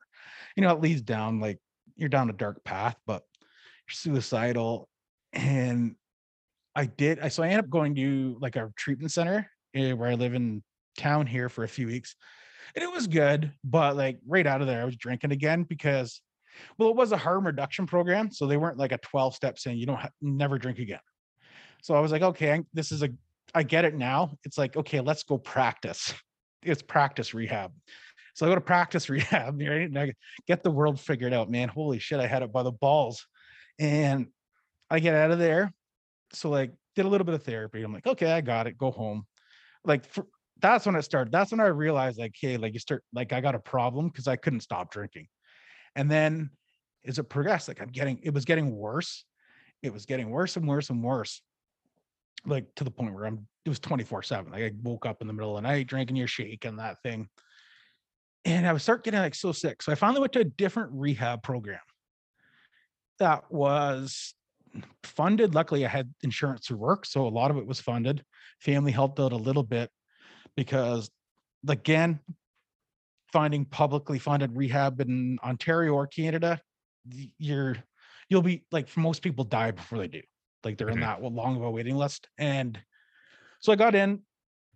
You 0.56 0.64
know, 0.64 0.72
it 0.72 0.82
leads 0.82 1.02
down 1.02 1.40
like 1.40 1.60
you're 1.96 2.10
down 2.10 2.30
a 2.30 2.34
dark 2.34 2.64
path, 2.64 2.96
but 3.06 3.22
you're 3.88 4.16
suicidal. 4.16 4.90
And 5.34 5.96
I 6.76 6.86
did. 6.86 7.20
I 7.20 7.28
so 7.28 7.44
I 7.44 7.48
ended 7.48 7.66
up 7.66 7.70
going 7.70 7.94
to 7.96 8.38
like 8.40 8.56
a 8.56 8.72
treatment 8.76 9.12
center 9.12 9.48
eh, 9.76 9.92
where 9.94 10.10
I 10.10 10.16
live 10.16 10.34
in 10.34 10.64
town 10.98 11.28
here 11.28 11.50
for 11.50 11.64
a 11.64 11.70
few 11.70 11.86
weeks, 11.86 12.16
and 12.76 12.84
it 12.84 12.92
was 12.92 13.06
good. 13.06 13.52
But 13.64 13.96
like 13.96 14.20
right 14.26 14.48
out 14.48 14.62
of 14.62 14.68
there, 14.68 14.82
I 14.82 14.86
was 14.86 14.96
drinking 14.96 15.32
again 15.32 15.64
because 15.64 16.20
well, 16.78 16.90
it 16.90 16.96
was 16.96 17.12
a 17.12 17.18
harm 17.18 17.46
reduction 17.46 17.86
program, 17.86 18.32
so 18.32 18.48
they 18.48 18.58
weren't 18.58 18.78
like 18.78 18.92
a 18.92 18.98
12 19.00 19.36
step 19.36 19.60
saying 19.60 19.78
you 19.78 19.86
don't 19.86 20.00
ha- 20.00 20.10
never 20.22 20.58
drink 20.58 20.80
again. 20.80 21.00
So 21.82 21.96
I 21.96 22.00
was 22.00 22.12
like, 22.12 22.22
okay, 22.22 22.64
this 22.74 22.92
is 22.92 23.04
a, 23.04 23.10
I 23.54 23.64
get 23.64 23.86
it 23.86 23.96
now. 23.96 24.32
It's 24.44 24.58
like, 24.58 24.76
okay, 24.76 25.00
let's 25.00 25.24
go 25.24 25.38
practice. 25.38 26.14
It's 26.64 26.82
practice 26.82 27.36
rehab. 27.36 27.72
So 28.34 28.46
I 28.46 28.50
go 28.50 28.56
to 28.56 28.62
practice 28.62 29.10
rehab, 29.10 29.62
right? 29.62 29.84
And 29.84 29.98
I 29.98 30.14
get 30.48 30.64
the 30.64 30.72
world 30.72 31.00
figured 31.00 31.32
out, 31.32 31.52
man. 31.52 31.70
Holy 31.70 32.00
shit, 32.00 32.20
I 32.20 32.26
had 32.26 32.42
it 32.42 32.52
by 32.52 32.64
the 32.64 32.72
balls. 32.72 33.26
And 33.80 34.28
I 34.90 35.00
get 35.00 35.14
out 35.14 35.32
of 35.32 35.40
there. 35.40 35.72
So 36.34 36.50
like 36.50 36.72
did 36.96 37.06
a 37.06 37.08
little 37.08 37.26
bit 37.26 37.36
of 37.36 37.44
therapy. 37.44 37.84
I'm 37.84 37.94
like, 37.94 38.08
okay, 38.08 38.32
I 38.32 38.42
got 38.42 38.68
it. 38.68 38.78
Go 38.78 38.92
home. 38.92 39.26
Like 39.86 40.12
for, 40.12 40.26
that's 40.60 40.86
when 40.86 40.96
it 40.96 41.04
started. 41.04 41.32
That's 41.32 41.52
when 41.52 41.60
I 41.60 41.68
realized 41.68 42.20
like, 42.20 42.36
hey, 42.40 42.58
like 42.58 42.74
you 42.74 42.80
start 42.80 43.04
like 43.14 43.34
I 43.34 43.40
got 43.40 43.56
a 43.56 43.60
problem 43.60 44.08
because 44.08 44.28
I 44.28 44.36
couldn't 44.36 44.62
stop 44.62 44.92
drinking. 44.92 45.28
And 45.98 46.10
then 46.10 46.52
as 47.06 47.18
it 47.18 47.24
progressed, 47.24 47.68
like 47.68 47.82
I'm 47.82 47.90
getting, 47.90 48.20
it 48.22 48.34
was 48.34 48.46
getting 48.46 48.74
worse. 48.74 49.26
It 49.82 49.92
was 49.92 50.06
getting 50.06 50.30
worse 50.30 50.56
and 50.56 50.68
worse 50.68 50.90
and 50.90 51.04
worse. 51.04 51.42
Like 52.46 52.74
to 52.76 52.84
the 52.84 52.92
point 52.92 53.14
where 53.14 53.26
I'm, 53.26 53.48
it 53.66 53.70
was 53.70 53.80
24 53.80 54.24
seven. 54.24 54.52
Like 54.52 54.64
I 54.64 54.72
woke 54.84 55.06
up 55.06 55.22
in 55.22 55.28
the 55.28 55.34
middle 55.34 55.58
of 55.58 55.64
the 55.64 55.68
night 55.68 55.88
drinking 55.88 56.16
your 56.16 56.28
shake 56.28 56.64
and 56.64 56.80
that 56.80 57.02
thing. 57.02 57.28
And 58.46 58.66
I 58.66 58.72
would 58.72 58.82
start 58.82 59.04
getting 59.04 59.20
like 59.20 59.36
so 59.36 59.52
sick. 59.52 59.82
So 59.82 59.92
I 59.92 59.96
finally 59.96 60.22
went 60.22 60.34
to 60.34 60.40
a 60.40 60.46
different 60.46 60.92
rehab 60.94 61.44
program 61.44 61.80
that 63.20 63.52
was 63.52 64.36
funded. 65.04 65.56
Luckily, 65.56 65.84
I 65.84 65.90
had 65.90 66.14
insurance 66.24 66.68
through 66.68 66.78
work. 66.78 67.06
So 67.06 67.28
a 67.28 67.30
lot 67.30 67.50
of 67.50 67.58
it 67.58 67.66
was 67.66 67.82
funded. 67.82 68.24
Family 68.60 68.92
helped 68.92 69.20
out 69.20 69.34
a 69.34 69.38
little 69.38 69.64
bit 69.64 69.90
because, 70.56 71.10
again, 71.68 72.20
finding 73.32 73.66
publicly 73.66 74.20
funded 74.20 74.56
rehab 74.56 75.02
in 75.02 75.38
Ontario 75.44 75.94
or 75.94 76.08
Canada, 76.08 76.60
you're 77.38 77.76
you'll 78.30 78.42
be 78.42 78.66
like 78.72 78.96
most 78.98 79.22
people 79.22 79.44
die 79.44 79.72
before 79.72 79.98
they 79.98 80.08
do. 80.08 80.22
Like 80.64 80.78
they're 80.78 80.90
in 80.90 80.98
Mhm. 80.98 81.02
that 81.02 81.22
long 81.24 81.56
of 81.56 81.62
a 81.64 81.72
waiting 81.72 81.96
list. 81.96 82.28
And 82.38 82.80
so 83.62 83.72
I 83.72 83.76
got 83.78 83.96
in, 83.96 84.24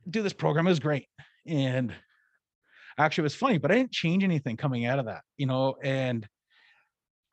do 0.09 0.21
this 0.21 0.33
program. 0.33 0.67
It 0.67 0.71
was 0.71 0.79
great. 0.79 1.07
And 1.45 1.93
actually 2.97 3.23
it 3.23 3.25
was 3.31 3.35
funny, 3.35 3.57
but 3.57 3.71
I 3.71 3.75
didn't 3.75 3.91
change 3.91 4.23
anything 4.23 4.55
coming 4.57 4.85
out 4.85 4.99
of 4.99 5.05
that, 5.05 5.23
you 5.37 5.45
know, 5.47 5.75
and 5.83 6.27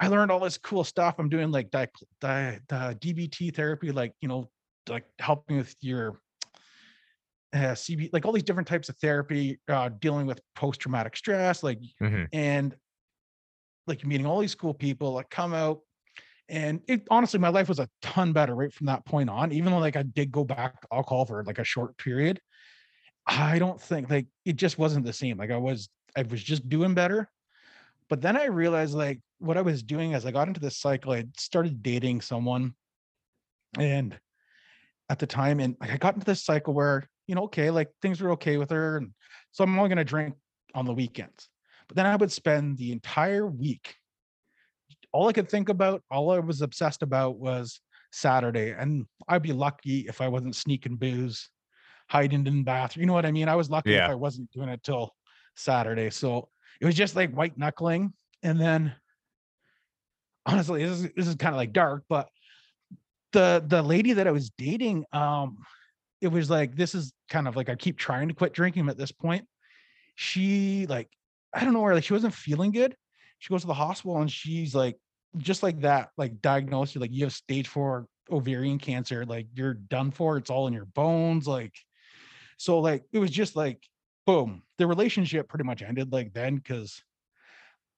I 0.01 0.09
learned 0.09 0.31
all 0.31 0.41
this 0.41 0.59
cool 0.59 0.85
stuff. 0.85 1.17
I'm 1.19 1.29
doing 1.29 1.51
like 1.51 1.71
di- 1.71 1.89
di- 2.21 2.61
di- 2.69 2.95
DBT 2.95 3.55
therapy, 3.55 3.91
like, 3.93 4.13
you 4.21 4.29
know, 4.29 4.51
like 4.89 5.05
helping 5.19 5.57
with 5.57 5.75
your 5.81 6.21
uh, 7.53 7.75
CB, 7.75 8.11
like 8.13 8.27
all 8.27 8.33
these 8.33 8.43
different 8.43 8.69
types 8.69 8.89
of 8.89 8.97
therapy, 8.97 9.59
uh, 9.69 9.89
dealing 9.89 10.27
with 10.27 10.41
post 10.55 10.81
traumatic 10.81 11.17
stress, 11.17 11.63
like, 11.63 11.81
Mhm. 12.01 12.29
and 12.33 12.77
like 13.87 14.05
meeting 14.05 14.27
all 14.27 14.41
these 14.41 14.55
cool 14.55 14.75
people, 14.75 15.13
like 15.13 15.31
come 15.31 15.55
out. 15.55 15.81
And 16.51 16.81
it 16.89 17.07
honestly, 17.11 17.39
my 17.39 17.49
life 17.49 17.69
was 17.69 17.79
a 17.79 17.89
ton 18.03 18.33
better 18.33 18.55
right 18.55 18.73
from 18.73 18.87
that 18.87 19.05
point 19.05 19.31
on, 19.31 19.53
even 19.53 19.73
though 19.73 19.79
like 19.79 19.97
I 19.97 20.03
did 20.03 20.31
go 20.31 20.45
back 20.45 20.81
to 20.83 20.89
alcohol 20.93 21.25
for 21.25 21.43
like 21.45 21.59
a 21.59 21.65
short 21.65 21.97
period. 21.99 22.41
I 23.27 23.59
don't 23.59 23.81
think 23.81 24.11
like 24.11 24.27
it 24.45 24.57
just 24.57 24.79
wasn't 24.79 25.05
the 25.05 25.13
same. 25.13 25.37
Like 25.37 25.51
I 25.51 25.57
was, 25.59 25.89
I 26.17 26.23
was 26.23 26.43
just 26.43 26.69
doing 26.69 26.95
better. 26.95 27.31
But 28.09 28.23
then 28.23 28.37
I 28.37 28.47
realized 28.47 28.95
like 28.95 29.21
what 29.39 29.59
I 29.59 29.63
was 29.63 29.83
doing 29.83 30.15
as 30.15 30.25
I 30.25 30.31
got 30.31 30.49
into 30.49 30.61
this 30.61 30.79
cycle, 30.79 31.13
I 31.13 31.25
started 31.37 31.83
dating 31.83 32.23
someone. 32.23 32.75
And 33.79 34.19
at 35.11 35.19
the 35.19 35.27
time, 35.27 35.61
and 35.61 35.77
like, 35.81 35.91
I 35.91 35.97
got 35.99 36.15
into 36.15 36.27
this 36.27 36.45
cycle 36.45 36.73
where, 36.73 37.09
you 37.29 37.35
know, 37.35 37.45
okay, 37.45 37.71
like 37.71 37.91
things 38.03 38.21
were 38.21 38.33
okay 38.33 38.57
with 38.57 38.71
her. 38.71 38.97
And 38.97 39.13
so 39.53 39.63
I'm 39.63 39.79
only 39.79 39.89
going 39.89 39.99
to 39.99 40.05
drink 40.05 40.35
on 40.75 40.87
the 40.87 40.95
weekends. 40.95 41.49
But 41.87 41.97
then 41.97 42.07
I 42.07 42.17
would 42.17 42.33
spend 42.33 42.77
the 42.79 42.91
entire 42.91 43.47
week. 43.47 43.95
All 45.13 45.29
I 45.29 45.33
could 45.33 45.49
think 45.49 45.69
about, 45.69 46.03
all 46.11 46.31
I 46.31 46.39
was 46.41 46.63
obsessed 46.63 47.03
about 47.03 47.39
was 47.39 47.81
Saturday. 48.11 48.73
And 48.77 49.07
I'd 49.29 49.43
be 49.43 49.53
lucky 49.53 50.01
if 50.09 50.21
I 50.21 50.29
wasn't 50.29 50.57
sneaking 50.57 50.97
booze, 50.97 51.49
hiding 52.09 52.47
in 52.47 52.57
the 52.59 52.63
bathroom. 52.63 53.03
You 53.03 53.07
know 53.07 53.13
what 53.13 53.27
I 53.27 53.33
mean? 53.33 53.49
I 53.49 53.57
was 53.57 53.71
lucky 53.71 53.93
Yeah. 53.93 54.07
if 54.07 54.11
I 54.11 54.15
wasn't 54.15 54.51
doing 54.51 54.69
it 54.71 54.83
till 54.83 55.15
Saturday. 55.57 56.11
So 56.11 56.49
it 56.81 56.87
was 56.87 56.95
just 56.95 57.15
like 57.15 57.33
white 57.33 57.57
knuckling. 57.57 58.13
And 58.43 58.61
then 58.61 58.95
honestly, 60.47 60.85
this 60.85 61.01
is, 61.01 61.09
this 61.15 61.27
is 61.27 61.35
kind 61.35 61.55
of 61.55 61.59
like 61.59 61.73
dark, 61.73 62.05
but 62.09 62.29
the 63.33 63.63
the 63.67 63.83
lady 63.83 64.15
that 64.15 64.27
I 64.27 64.31
was 64.31 64.51
dating, 64.57 65.05
um, 65.13 65.59
it 66.21 66.29
was 66.29 66.51
like 66.51 66.75
this 66.75 66.95
is 66.95 67.13
kind 67.29 67.47
of 67.47 67.57
like 67.57 67.69
I 67.69 67.75
keep 67.75 67.99
trying 67.99 68.29
to 68.29 68.35
quit 68.35 68.53
drinking 68.53 68.89
at 68.89 68.97
this 68.97 69.13
point. 69.13 69.47
She 70.17 70.87
like, 70.89 71.09
I 71.55 71.65
don't 71.65 71.73
know 71.73 71.81
where 71.81 71.95
like 71.95 72.05
she 72.05 72.13
wasn't 72.13 72.35
feeling 72.35 72.73
good. 72.73 72.97
She 73.39 73.51
goes 73.51 73.61
to 73.63 73.67
the 73.69 73.75
hospital 73.75 74.21
and 74.21 74.31
she's 74.31 74.75
like, 74.75 74.97
just 75.37 75.63
like 75.63 75.81
that, 75.83 76.11
like 76.17 76.41
diagnosed, 76.41 76.95
you 76.95 77.01
like 77.01 77.13
you 77.13 77.25
have 77.25 77.33
stage 77.33 77.69
four 77.69 78.07
ovarian 78.31 78.79
cancer, 78.79 79.25
like 79.25 79.47
you're 79.55 79.75
done 79.75 80.11
for, 80.11 80.37
it's 80.37 80.51
all 80.51 80.67
in 80.67 80.73
your 80.73 80.87
bones. 80.87 81.47
Like, 81.47 81.75
so 82.57 82.81
like 82.81 83.05
it 83.13 83.19
was 83.19 83.31
just 83.31 83.55
like 83.55 83.81
boom, 84.27 84.63
the 84.77 84.87
relationship 84.87 85.49
pretty 85.49 85.65
much 85.65 85.83
ended 85.83 86.13
like 86.13 86.35
then 86.35 86.57
because 86.57 87.03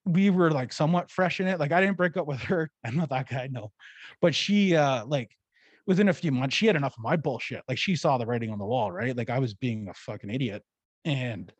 we 0.04 0.30
were 0.30 0.50
like 0.50 0.72
somewhat 0.72 1.10
fresh 1.10 1.40
in 1.40 1.48
it. 1.48 1.58
Like 1.58 1.72
I 1.72 1.80
didn't 1.80 1.96
break 1.96 2.16
up 2.16 2.26
with 2.26 2.40
her. 2.42 2.70
I'm 2.84 2.96
not 2.96 3.10
that 3.10 3.28
guy, 3.28 3.48
no. 3.50 3.72
But 4.20 4.34
she 4.34 4.76
uh 4.76 5.04
like 5.06 5.30
within 5.90 6.08
a 6.08 6.12
few 6.12 6.30
months, 6.30 6.54
she 6.54 6.68
had 6.68 6.76
enough 6.76 6.94
of 6.96 7.02
my 7.02 7.16
bullshit. 7.16 7.64
Like 7.68 7.76
she 7.76 7.96
saw 7.96 8.16
the 8.16 8.24
writing 8.24 8.52
on 8.52 8.60
the 8.60 8.64
wall, 8.64 8.92
right? 8.92 9.16
Like 9.16 9.28
I 9.28 9.40
was 9.40 9.54
being 9.54 9.88
a 9.88 9.94
fucking 9.94 10.30
idiot. 10.30 10.62
And 11.04 11.52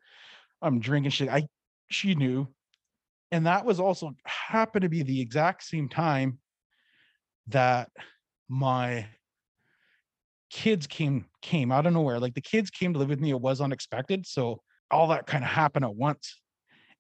I'm 0.62 0.78
drinking 0.78 1.10
shit. 1.10 1.28
I 1.28 1.48
she 1.90 2.14
knew. 2.14 2.46
And 3.32 3.44
that 3.46 3.64
was 3.64 3.80
also 3.80 4.12
happened 4.24 4.84
to 4.84 4.88
be 4.88 5.02
the 5.02 5.20
exact 5.20 5.64
same 5.64 5.88
time 5.88 6.38
that 7.48 7.88
my 8.48 9.08
kids 10.48 10.86
came 10.86 11.24
came 11.42 11.72
out 11.72 11.86
of 11.86 11.92
nowhere. 11.92 12.20
Like 12.20 12.34
the 12.34 12.40
kids 12.40 12.70
came 12.70 12.92
to 12.92 13.00
live 13.00 13.08
with 13.08 13.18
me. 13.18 13.30
It 13.30 13.40
was 13.40 13.60
unexpected. 13.60 14.28
So 14.28 14.62
all 14.92 15.08
that 15.08 15.26
kind 15.26 15.42
of 15.42 15.50
happened 15.50 15.84
at 15.84 15.96
once. 15.96 16.40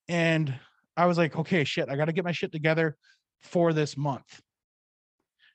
And 0.08 0.52
I 0.96 1.06
was 1.06 1.16
like, 1.16 1.36
okay, 1.36 1.62
shit, 1.62 1.88
I 1.88 1.94
got 1.94 2.06
to 2.06 2.12
get 2.12 2.24
my 2.24 2.32
shit 2.32 2.50
together 2.50 2.96
for 3.40 3.72
this 3.72 3.96
month. 3.96 4.40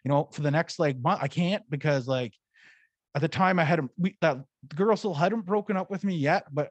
You 0.06 0.10
know, 0.10 0.30
for 0.32 0.42
the 0.42 0.52
next 0.52 0.78
like 0.78 0.98
month, 1.00 1.22
I 1.24 1.28
can't 1.28 1.64
because 1.70 2.08
like 2.08 2.34
at 3.16 3.22
the 3.22 3.28
time 3.28 3.58
I 3.60 3.64
hadn't 3.64 3.90
we 3.98 4.16
that 4.22 4.38
the 4.68 4.76
girl 4.76 4.96
still 4.96 5.16
hadn't 5.16 5.46
broken 5.46 5.76
up 5.76 5.90
with 5.90 6.04
me 6.04 6.16
yet, 6.16 6.46
but 6.54 6.70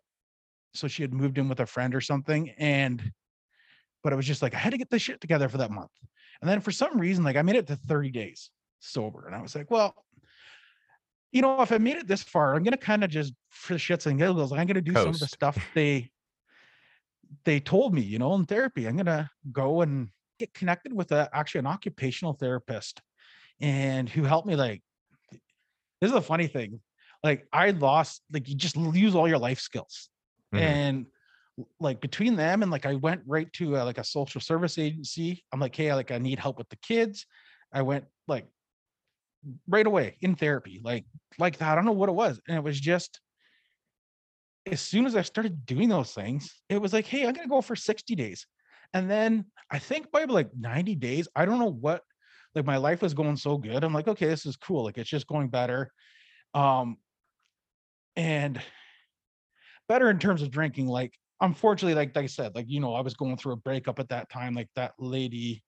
so 0.73 0.87
she 0.87 1.03
had 1.03 1.13
moved 1.13 1.37
in 1.39 1.49
with 1.49 1.61
a 1.61 1.67
friend 1.67 1.95
or 1.95 2.01
something. 2.01 2.51
And 2.59 3.13
but 4.05 4.13
I 4.13 4.17
was 4.17 4.27
just 4.27 4.41
like, 4.41 4.55
I 4.55 4.59
had 4.59 4.71
to 4.71 4.79
get 4.79 4.89
this 4.89 5.03
shit 5.03 5.21
together 5.21 5.49
for 5.49 5.59
that 5.59 5.71
month. 5.71 5.91
And 6.41 6.49
then 6.49 6.61
for 6.61 6.71
some 6.71 6.99
reason, 6.99 7.25
like 7.25 7.37
I 7.37 7.43
made 7.43 7.57
it 7.57 7.67
to 7.69 7.77
30 7.77 8.11
days 8.11 8.51
sober. 8.79 9.27
And 9.27 9.35
I 9.35 9.43
was 9.43 9.55
like, 9.55 9.71
well, 9.71 9.95
you 11.33 11.43
know, 11.43 11.61
if 11.63 11.73
I 11.73 11.79
made 11.79 11.97
it 11.97 12.07
this 12.07 12.23
far, 12.23 12.55
I'm 12.55 12.63
gonna 12.63 12.77
kind 12.77 13.03
of 13.03 13.11
just 13.11 13.35
for 13.51 13.73
the 13.73 13.81
shits 13.81 14.07
and 14.07 14.19
giggles, 14.19 14.53
I'm 14.53 14.67
gonna 14.67 14.81
do 14.81 14.93
some 14.93 15.09
of 15.09 15.19
the 15.19 15.27
stuff 15.27 15.59
they 15.75 16.11
they 17.45 17.59
told 17.59 17.95
me, 17.95 18.03
you 18.03 18.21
know, 18.21 18.33
in 18.35 18.45
therapy, 18.45 18.87
I'm 18.87 18.97
gonna 18.97 19.29
go 19.51 19.81
and 19.81 20.11
get 20.39 20.55
connected 20.55 20.93
with 20.93 21.11
a 21.11 21.29
actually 21.33 21.61
an 21.61 21.67
occupational 21.67 22.35
therapist 22.35 23.01
and 23.61 24.09
who 24.09 24.25
helped 24.25 24.47
me 24.47 24.57
like 24.57 24.83
this 26.01 26.11
is 26.11 26.17
a 26.17 26.21
funny 26.23 26.47
thing. 26.47 26.81
Like 27.23 27.47
I 27.53 27.71
lost 27.71 28.23
like 28.33 28.49
you 28.49 28.55
just 28.55 28.77
lose 28.77 29.15
all 29.15 29.29
your 29.29 29.39
life 29.39 29.61
skills. 29.61 30.11
Mhm. 30.55 30.61
And 30.61 31.07
like 31.81 32.01
between 32.01 32.37
them 32.37 32.63
and 32.63 32.71
like 32.71 32.85
I 32.85 32.95
went 32.95 33.23
right 33.27 33.51
to 33.55 33.79
uh, 33.79 33.85
like 33.85 33.99
a 33.99 34.05
social 34.05 34.41
service 34.41 34.79
agency. 34.79 35.45
I'm 35.53 35.61
like, 35.61 35.75
hey, 35.75 35.95
like 35.95 36.11
I 36.11 36.19
need 36.19 36.39
help 36.39 36.59
with 36.59 36.69
the 36.69 36.77
kids. 36.77 37.27
I 37.73 37.83
went 37.83 38.05
like 38.29 38.47
right 39.69 39.87
away 39.87 40.17
in 40.21 40.35
therapy, 40.35 40.81
like 40.83 41.05
like 41.39 41.59
that. 41.59 41.73
I 41.73 41.75
don't 41.75 41.85
know 41.85 41.93
what 41.93 42.09
it 42.09 42.15
was, 42.15 42.41
and 42.49 42.57
it 42.57 42.65
was 42.65 42.79
just 42.81 43.21
as 44.67 44.81
soon 44.81 45.05
as 45.07 45.15
I 45.15 45.23
started 45.23 45.67
doing 45.67 45.89
those 45.89 46.13
things, 46.13 46.51
it 46.69 46.81
was 46.81 46.93
like, 46.93 47.07
hey, 47.07 47.27
I'm 47.27 47.35
gonna 47.35 47.49
go 47.49 47.61
for 47.61 47.77
60 47.77 48.15
days, 48.15 48.47
and 48.93 49.11
then 49.11 49.47
I 49.71 49.79
think 49.79 50.11
by 50.11 50.25
like 50.25 50.51
90 50.59 50.95
days, 50.97 51.29
I 51.37 51.45
don't 51.45 51.59
know 51.59 51.73
what, 51.73 52.03
like 52.55 52.65
my 52.65 52.77
life 52.77 53.03
was 53.03 53.15
going 53.15 53.37
so 53.37 53.57
good. 53.59 53.83
I'm 53.85 53.95
like, 53.95 54.09
okay, 54.09 54.27
this 54.27 54.47
is 54.47 54.57
cool. 54.57 54.85
Like 54.85 54.99
it's 54.99 55.11
just 55.11 55.27
going 55.27 55.49
better, 55.49 55.91
um, 56.55 56.97
and 58.17 58.61
better 59.89 60.11
in 60.11 60.19
terms 60.19 60.43
of 60.43 60.51
drinking. 60.51 60.87
Like 60.87 61.15
unfortunately, 61.41 61.95
like, 61.95 62.15
like 62.15 62.25
I 62.25 62.29
said, 62.29 62.55
like 62.55 62.67
you 62.69 62.81
know, 62.81 62.95
I 62.95 63.01
was 63.01 63.15
going 63.15 63.37
through 63.37 63.53
a 63.53 63.57
breakup 63.57 63.99
at 63.99 64.09
that 64.11 64.31
time. 64.31 64.55
Like 64.55 64.69
that 64.77 64.93
lady 64.99 65.63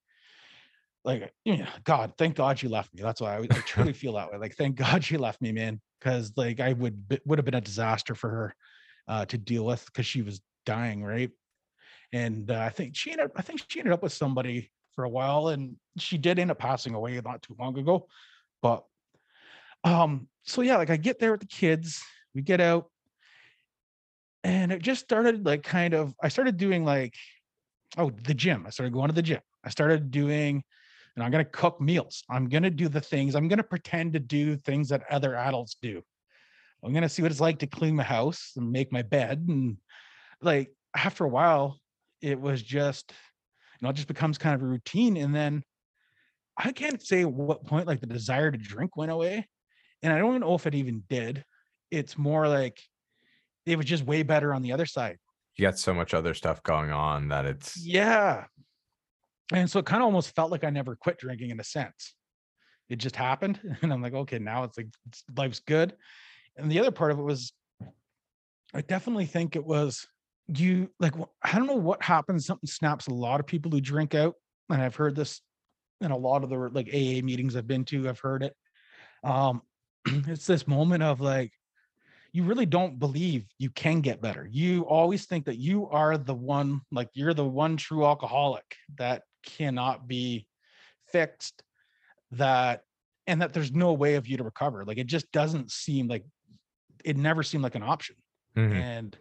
like 1.07 1.33
yeah, 1.45 1.69
God, 1.85 2.13
thank 2.19 2.35
God 2.35 2.59
she 2.59 2.67
left 2.67 2.93
me. 2.93 3.01
That's 3.01 3.21
why 3.21 3.37
I, 3.37 3.41
I 3.43 3.47
truly 3.47 3.93
feel 3.95 4.15
that 4.15 4.31
way. 4.31 4.39
Like, 4.39 4.57
thank 4.57 4.75
God 4.75 5.05
she 5.05 5.17
left 5.17 5.41
me, 5.41 5.53
man, 5.53 5.81
because 6.01 6.33
like 6.37 6.59
I 6.61 6.73
would 6.73 7.21
would 7.25 7.39
have 7.39 7.47
been 7.47 7.55
a 7.55 7.61
disaster 7.61 8.15
for 8.15 8.29
her 8.29 8.55
uh, 9.09 9.25
to 9.27 9.39
deal 9.39 9.65
with 9.65 9.87
because 9.87 10.05
she 10.05 10.23
was 10.23 10.41
dying, 10.67 11.05
right? 11.05 11.31
And 12.13 12.51
uh, 12.51 12.59
I 12.59 12.71
think 12.71 12.97
she 12.97 13.13
ended. 13.13 13.31
I 13.37 13.43
think 13.43 13.63
she 13.69 13.79
ended 13.79 13.95
up 13.95 14.03
with 14.03 14.13
somebody 14.13 14.71
for 14.97 15.05
a 15.05 15.09
while, 15.09 15.49
and 15.49 15.77
she 15.99 16.19
did 16.19 16.39
end 16.39 16.51
up 16.51 16.59
passing 16.59 16.95
away 16.95 17.21
not 17.25 17.43
too 17.43 17.55
long 17.59 17.79
ago. 17.79 18.09
But 18.63 18.85
um, 19.85 20.29
so 20.43 20.63
yeah, 20.63 20.77
like 20.77 20.91
I 20.91 20.97
get 20.97 21.21
there 21.21 21.31
with 21.31 21.41
the 21.41 21.47
kids, 21.47 22.03
we 22.35 22.43
get 22.43 22.61
out, 22.61 22.91
and 24.43 24.73
it 24.73 24.83
just 24.83 25.03
started 25.03 25.47
like 25.47 25.63
kind 25.63 25.95
of. 25.95 26.15
I 26.21 26.29
started 26.29 26.57
doing 26.57 26.85
like, 26.85 27.15
oh, 27.97 28.11
the 28.11 28.35
gym. 28.35 28.65
I 28.67 28.71
started 28.71 28.93
going 28.93 29.09
to 29.09 29.15
the 29.15 29.23
gym. 29.23 29.41
I 29.63 29.71
started 29.71 30.11
doing 30.11 30.65
and 31.17 31.25
I'm 31.25 31.31
going 31.31 31.45
to 31.45 31.51
cook 31.51 31.81
meals. 31.81 32.23
I'm 32.29 32.49
going 32.49 32.63
to 32.63 32.71
do 32.71 32.89
the 32.89 33.01
things. 33.01 33.35
I'm 33.35 33.49
going 33.49 33.57
to 33.57 33.65
pretend 33.65 34.13
to 34.13 34.19
do 34.19 34.57
things 34.57 34.91
that 34.91 35.03
other 35.11 35.35
adults 35.35 35.77
do. 35.81 36.03
I'm 36.85 36.93
going 36.93 37.03
to 37.03 37.09
see 37.09 37.23
what 37.23 37.31
it's 37.31 37.41
like 37.41 37.59
to 37.61 37.67
clean 37.67 37.97
my 37.97 38.03
house 38.03 38.53
and 38.57 38.71
make 38.71 38.93
my 38.93 39.03
bed. 39.03 39.45
And 39.49 39.79
like 40.43 40.71
after 40.95 41.25
a 41.25 41.29
while, 41.29 41.81
it 42.21 42.39
was 42.39 42.63
just, 42.63 43.13
know, 43.83 43.91
it 43.91 43.97
just 43.97 44.09
becomes 44.09 44.39
kind 44.39 44.55
of 44.55 44.63
a 44.63 44.67
routine. 44.67 45.17
And 45.17 45.35
then 45.35 45.63
I 46.57 46.73
can't 46.73 47.03
say 47.03 47.25
what 47.25 47.67
point 47.67 47.87
like 47.87 48.01
the 48.01 48.07
desire 48.07 48.51
to 48.51 48.59
drink 48.59 48.97
went 48.97 49.13
away. 49.13 49.47
And 50.03 50.13
I 50.13 50.19
don't 50.19 50.31
even 50.31 50.41
know 50.41 50.55
if 50.55 50.67
it 50.67 50.75
even 50.75 51.03
did. 51.09 51.45
It's 51.91 52.17
more 52.17 52.49
like 52.49 52.81
it 53.65 53.77
was 53.77 53.87
just 53.87 54.05
way 54.05 54.23
better 54.23 54.55
on 54.55 54.63
the 54.63 54.73
other 54.73 54.87
side. 54.87 55.19
You 55.57 55.67
got 55.67 55.79
so 55.79 55.95
much 55.95 56.15
other 56.15 56.35
stuff 56.35 56.63
going 56.63 56.91
on 56.91 57.29
that 57.29 57.47
it's 57.47 57.77
Yeah. 57.77 58.45
And 59.53 59.71
so 59.71 59.79
it 59.79 59.87
kind 59.87 60.03
of 60.03 60.07
almost 60.07 60.35
felt 60.35 60.51
like 60.51 60.65
I 60.65 60.71
never 60.71 60.97
quit 60.97 61.19
drinking 61.19 61.51
in 61.51 61.61
a 61.61 61.65
sense. 61.65 62.15
It 62.89 62.97
just 62.97 63.17
happened. 63.17 63.61
And 63.83 63.93
I'm 63.93 64.03
like, 64.03 64.15
okay, 64.15 64.39
now 64.39 64.65
it's 64.65 64.77
like 64.77 64.89
life's 65.37 65.61
good. 65.61 65.95
And 66.57 66.71
the 66.71 66.81
other 66.81 66.91
part 66.91 67.11
of 67.11 67.19
it 67.19 67.23
was, 67.23 67.53
I 68.75 68.81
definitely 68.81 69.27
think 69.27 69.57
it 69.57 69.65
was 69.65 70.07
you 70.49 70.91
like, 71.01 71.15
I 71.43 71.57
don't 71.57 71.67
know 71.67 71.77
what 71.77 72.03
happens. 72.03 72.47
Something 72.47 72.69
snaps 72.69 73.09
a 73.09 73.15
lot 73.15 73.41
of 73.41 73.47
people 73.47 73.71
who 73.71 73.81
drink 73.81 74.15
out. 74.15 74.35
And 74.71 74.81
I've 74.81 74.97
heard 74.97 75.17
this 75.17 75.41
in 76.01 76.11
a 76.11 76.17
lot 76.17 76.45
of 76.45 76.51
the 76.51 76.57
like 76.57 76.89
AA 76.89 77.25
meetings 77.25 77.57
I've 77.57 77.67
been 77.67 77.85
to. 77.87 78.09
I've 78.09 78.21
heard 78.21 78.43
it. 78.43 78.55
Um, 79.25 79.63
it's 80.07 80.47
this 80.47 80.69
moment 80.69 81.03
of 81.03 81.21
like, 81.21 81.53
you 82.33 82.45
really 82.45 82.67
don't 82.67 82.99
believe 82.99 83.47
you 83.59 83.71
can 83.71 84.03
get 84.03 84.21
better. 84.21 84.47
You 84.51 84.83
always 84.83 85.25
think 85.25 85.47
that 85.47 85.57
you 85.57 85.89
are 85.89 86.19
the 86.19 86.35
one, 86.35 86.83
like 86.93 87.09
you're 87.15 87.33
the 87.33 87.47
one 87.47 87.79
true 87.79 88.05
alcoholic 88.05 88.65
that 88.99 89.23
cannot 89.43 90.07
be 90.07 90.47
fixed, 91.11 91.63
that 92.33 92.83
and 93.27 93.41
that 93.41 93.53
there's 93.53 93.73
no 93.73 93.95
way 93.95 94.17
of 94.17 94.27
you 94.27 94.37
to 94.37 94.45
recover. 94.45 94.85
Like 94.85 94.99
it 94.99 95.07
just 95.07 95.33
doesn't 95.33 95.71
seem 95.71 96.09
like 96.09 96.25
it 97.05 97.17
never 97.17 97.43
seemed 97.43 97.65
like 97.65 97.75
an 97.75 97.83
option. 97.83 98.17
Mhm. 98.57 98.75
And 98.75 99.19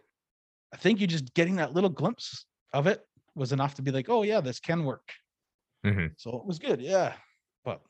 I 0.72 0.76
think 0.76 1.00
you 1.00 1.06
just 1.06 1.32
getting 1.34 1.56
that 1.56 1.72
little 1.72 1.90
glimpse 1.90 2.44
of 2.72 2.86
it 2.86 3.00
was 3.34 3.52
enough 3.52 3.74
to 3.74 3.82
be 3.82 3.90
like, 3.90 4.08
oh 4.08 4.22
yeah, 4.22 4.40
this 4.40 4.60
can 4.60 4.84
work. 4.84 5.12
Mhm. 5.84 6.12
So 6.16 6.36
it 6.36 6.44
was 6.46 6.58
good, 6.58 6.80
yeah. 6.80 7.14
But 7.64 7.80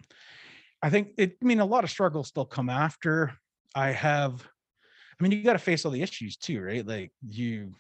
I 0.83 0.91
think 0.91 1.12
it. 1.19 1.37
I 1.43 1.45
mean, 1.45 1.61
a 1.61 1.65
lot 1.65 1.85
of 1.85 1.91
struggles 1.91 2.29
still 2.29 2.45
come 2.45 2.69
after. 2.69 3.33
I 3.75 3.93
have. 3.93 4.47
I 5.19 5.23
mean, 5.23 5.33
you 5.33 5.43
got 5.43 5.55
to 5.55 5.59
face 5.59 5.85
all 5.85 5.91
the 5.91 6.03
issues 6.03 6.37
too, 6.37 6.61
right? 6.61 6.87
Like 6.87 7.11
you, 7.27 7.73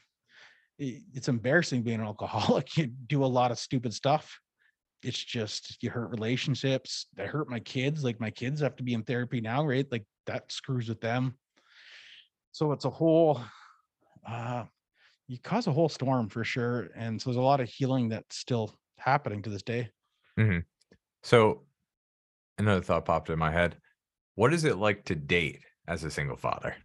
it's 0.78 1.28
embarrassing 1.28 1.82
being 1.82 2.00
an 2.00 2.06
alcoholic. 2.06 2.68
You 2.76 2.86
do 2.86 3.24
a 3.24 3.26
lot 3.26 3.50
of 3.50 3.58
stupid 3.58 3.92
stuff. 3.92 4.38
It's 5.02 5.22
just 5.22 5.82
you 5.82 5.90
hurt 5.90 6.10
relationships. 6.10 7.06
I 7.18 7.24
hurt 7.24 7.50
my 7.50 7.60
kids. 7.60 8.02
Like 8.02 8.18
my 8.20 8.30
kids 8.30 8.60
have 8.62 8.76
to 8.76 8.82
be 8.82 8.94
in 8.94 9.02
therapy 9.02 9.40
now, 9.42 9.66
right? 9.66 9.86
Like 9.90 10.06
that 10.26 10.50
screws 10.50 10.88
with 10.88 11.00
them. 11.00 11.36
So 12.52 12.72
it's 12.72 12.86
a 12.86 12.90
whole. 12.90 13.42
uh 14.26 14.64
You 15.28 15.38
cause 15.38 15.66
a 15.66 15.72
whole 15.72 15.88
storm 15.88 16.28
for 16.28 16.44
sure, 16.44 16.88
and 16.94 17.20
so 17.20 17.30
there's 17.30 17.36
a 17.36 17.40
lot 17.40 17.60
of 17.60 17.68
healing 17.68 18.08
that's 18.08 18.36
still 18.36 18.74
happening 18.98 19.42
to 19.42 19.50
this 19.50 19.62
day. 19.62 19.90
So 21.22 21.62
another 22.58 22.82
thought 22.82 23.04
popped 23.04 23.30
in 23.30 23.38
my 23.38 23.50
head. 23.50 23.76
What 24.36 24.52
is 24.54 24.64
it 24.64 24.76
like 24.76 25.04
to 25.06 25.14
date 25.14 25.60
as 25.88 26.04
a 26.04 26.10
single 26.10 26.36
father? 26.36 26.76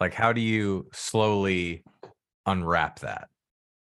Like 0.00 0.14
how 0.14 0.32
do 0.32 0.40
you 0.40 0.88
slowly 0.92 1.82
unwrap 2.46 3.00
that 3.00 3.28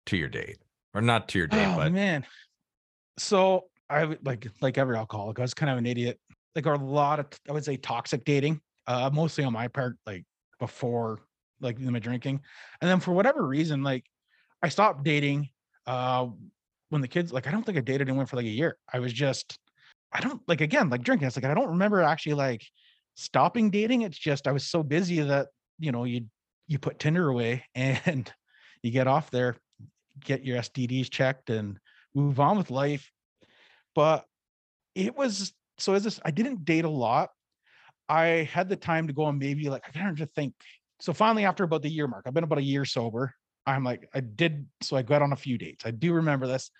to 0.07 0.17
your 0.17 0.29
date? 0.29 0.59
Or 0.93 1.01
not 1.01 1.29
to 1.29 1.39
your 1.39 1.47
date, 1.47 1.67
oh 1.67 1.77
but 1.77 1.93
man 1.93 2.27
so 3.21 3.67
i 3.89 4.17
like 4.25 4.47
like 4.61 4.79
every 4.79 4.97
alcoholic 4.97 5.39
i 5.39 5.43
was 5.43 5.55
kind 5.55 5.71
of 5.71 5.79
an 5.79 5.87
idiot 5.87 6.19
like 6.55 6.67
a 6.67 6.71
lot 6.71 7.21
of 7.21 7.27
i 7.49 7.53
would 7.53 7.65
say 7.65 7.77
toxic 7.77 8.25
dating 8.25 8.61
uh 8.87 9.11
mostly 9.13 9.45
on 9.45 9.53
my 9.53 9.69
part 9.69 9.97
like 10.07 10.25
before 10.59 11.21
like 11.61 11.79
my 11.79 11.99
drinking 11.99 12.41
and 12.81 12.91
then 12.91 13.01
for 13.01 13.13
whatever 13.13 13.47
reason 13.47 13.83
like 13.83 14.05
i 14.63 14.69
stopped 14.69 15.03
dating 15.05 15.49
uh 15.87 16.27
when 16.89 17.01
the 17.01 17.09
kids 17.09 17.33
like 17.33 17.47
i 17.47 17.51
don't 17.51 17.65
think 17.65 17.79
i 17.79 17.81
dated 17.81 18.09
anyone 18.09 18.27
for 18.27 18.37
like 18.37 18.47
a 18.47 18.49
year 18.49 18.77
i 18.93 18.99
was 18.99 19.13
just 19.13 19.59
i 20.13 20.21
don't 20.21 20.41
like 20.49 20.61
again 20.61 20.89
like 20.91 21.03
drinking 21.03 21.27
it's 21.27 21.37
like 21.37 21.45
i 21.45 21.55
don't 21.55 21.71
remember 21.71 22.01
actually 22.01 22.35
like 22.35 22.65
stopping 23.15 23.71
dating 23.71 24.03
it's 24.03 24.19
just 24.19 24.47
i 24.47 24.53
was 24.53 24.67
so 24.67 24.83
busy 24.83 25.21
that 25.21 25.49
you 25.79 25.93
know 25.93 26.05
you 26.05 26.25
you 26.67 26.79
put 26.79 26.99
tinder 26.99 27.29
away 27.29 27.65
and 27.75 28.33
you 28.83 28.91
get 28.91 29.07
off 29.07 29.31
there 29.31 29.57
get 30.25 30.45
your 30.45 30.59
STDs 30.59 31.11
checked 31.11 31.51
and 31.51 31.79
move 32.15 32.41
on 32.41 32.57
with 32.57 32.71
life. 32.71 33.11
But 33.95 34.25
it 34.95 35.17
was 35.17 35.53
so 35.79 35.95
as 35.95 36.05
this, 36.05 36.21
I 36.25 36.31
didn't 36.31 36.65
date 36.65 36.85
a 36.85 36.91
lot. 36.91 37.31
I 38.09 38.49
had 38.53 38.69
the 38.69 38.77
time 38.77 39.07
to 39.07 39.13
go 39.13 39.27
and 39.27 39.39
maybe 39.39 39.71
like 39.71 39.85
I 39.87 40.09
of 40.09 40.19
to 40.19 40.27
think. 40.27 40.55
So 41.01 41.13
finally, 41.13 41.45
after 41.45 41.65
about 41.65 41.83
the 41.83 41.91
year 41.91 42.07
mark, 42.07 42.25
I've 42.27 42.35
been 42.35 42.45
about 42.45 42.59
a 42.59 42.63
year 42.63 42.85
sober. 42.85 43.35
I'm 43.67 43.85
like, 43.85 44.09
I 44.15 44.21
did 44.21 44.67
so 44.83 44.97
I 44.97 45.03
got 45.03 45.23
on 45.23 45.33
a 45.33 45.37
few 45.37 45.59
dates. 45.59 45.87
I 45.87 45.91
do 45.91 46.13
remember 46.13 46.47
this. 46.47 46.71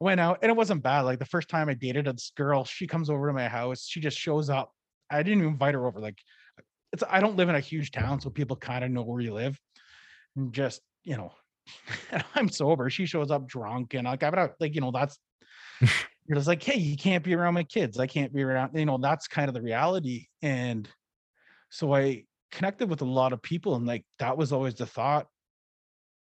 I 0.00 0.04
went 0.04 0.20
out 0.20 0.38
and 0.42 0.50
it 0.50 0.56
wasn't 0.56 0.82
bad. 0.82 1.02
Like 1.02 1.18
the 1.18 1.24
first 1.26 1.48
time 1.48 1.68
I 1.68 1.74
dated 1.74 2.06
this 2.06 2.32
girl, 2.36 2.64
she 2.64 2.86
comes 2.86 3.10
over 3.10 3.26
to 3.28 3.32
my 3.32 3.48
house. 3.48 3.86
She 3.86 4.00
just 4.00 4.18
shows 4.18 4.50
up. 4.50 4.72
I 5.10 5.22
didn't 5.22 5.40
even 5.40 5.52
invite 5.52 5.74
her 5.74 5.86
over. 5.86 6.00
Like 6.00 6.18
it's 6.92 7.02
I 7.08 7.20
don't 7.20 7.36
live 7.36 7.48
in 7.48 7.54
a 7.54 7.60
huge 7.60 7.90
town, 7.90 8.20
so 8.20 8.30
people 8.30 8.56
kind 8.56 8.84
of 8.84 8.90
know 8.90 9.02
where 9.02 9.20
you 9.20 9.34
live. 9.34 9.58
And 10.36 10.52
just, 10.52 10.80
you 11.04 11.16
know, 11.16 11.32
I'm 12.34 12.48
sober. 12.48 12.90
She 12.90 13.06
shows 13.06 13.30
up 13.30 13.46
drunk 13.46 13.94
and 13.94 14.06
like 14.06 14.22
I'm 14.22 14.34
not 14.34 14.52
like, 14.60 14.74
you 14.74 14.80
know, 14.80 14.92
that's 14.92 15.18
you're 15.80 16.36
just 16.36 16.48
like, 16.48 16.62
hey, 16.62 16.78
you 16.78 16.96
can't 16.96 17.24
be 17.24 17.34
around 17.34 17.54
my 17.54 17.64
kids. 17.64 17.98
I 17.98 18.06
can't 18.06 18.32
be 18.32 18.42
around, 18.42 18.70
you 18.74 18.86
know, 18.86 18.98
that's 18.98 19.28
kind 19.28 19.48
of 19.48 19.54
the 19.54 19.62
reality. 19.62 20.26
And 20.42 20.88
so 21.70 21.94
I 21.94 22.24
connected 22.50 22.88
with 22.88 23.02
a 23.02 23.06
lot 23.06 23.32
of 23.32 23.42
people 23.42 23.74
and 23.74 23.86
like 23.86 24.04
that 24.18 24.36
was 24.36 24.52
always 24.52 24.74
the 24.74 24.86
thought 24.86 25.26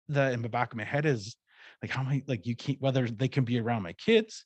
that 0.08 0.32
in 0.32 0.42
the 0.42 0.48
back 0.48 0.72
of 0.72 0.76
my 0.76 0.84
head 0.84 1.06
is 1.06 1.36
like 1.82 1.90
how 1.90 2.02
many 2.02 2.24
like 2.26 2.46
you 2.46 2.56
can't 2.56 2.80
whether 2.80 3.06
they 3.08 3.28
can 3.28 3.44
be 3.44 3.58
around 3.60 3.82
my 3.82 3.92
kids. 3.94 4.44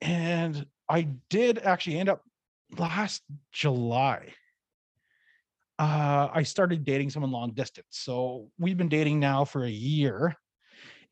And 0.00 0.66
I 0.88 1.08
did 1.30 1.58
actually 1.58 1.98
end 1.98 2.08
up 2.08 2.22
last 2.76 3.22
July 3.52 4.34
uh, 5.78 6.28
I 6.32 6.44
started 6.44 6.84
dating 6.84 7.10
someone 7.10 7.32
long 7.32 7.52
distance. 7.52 7.86
So 7.90 8.48
we've 8.58 8.76
been 8.76 8.88
dating 8.88 9.18
now 9.18 9.44
for 9.44 9.64
a 9.64 9.70
year 9.70 10.36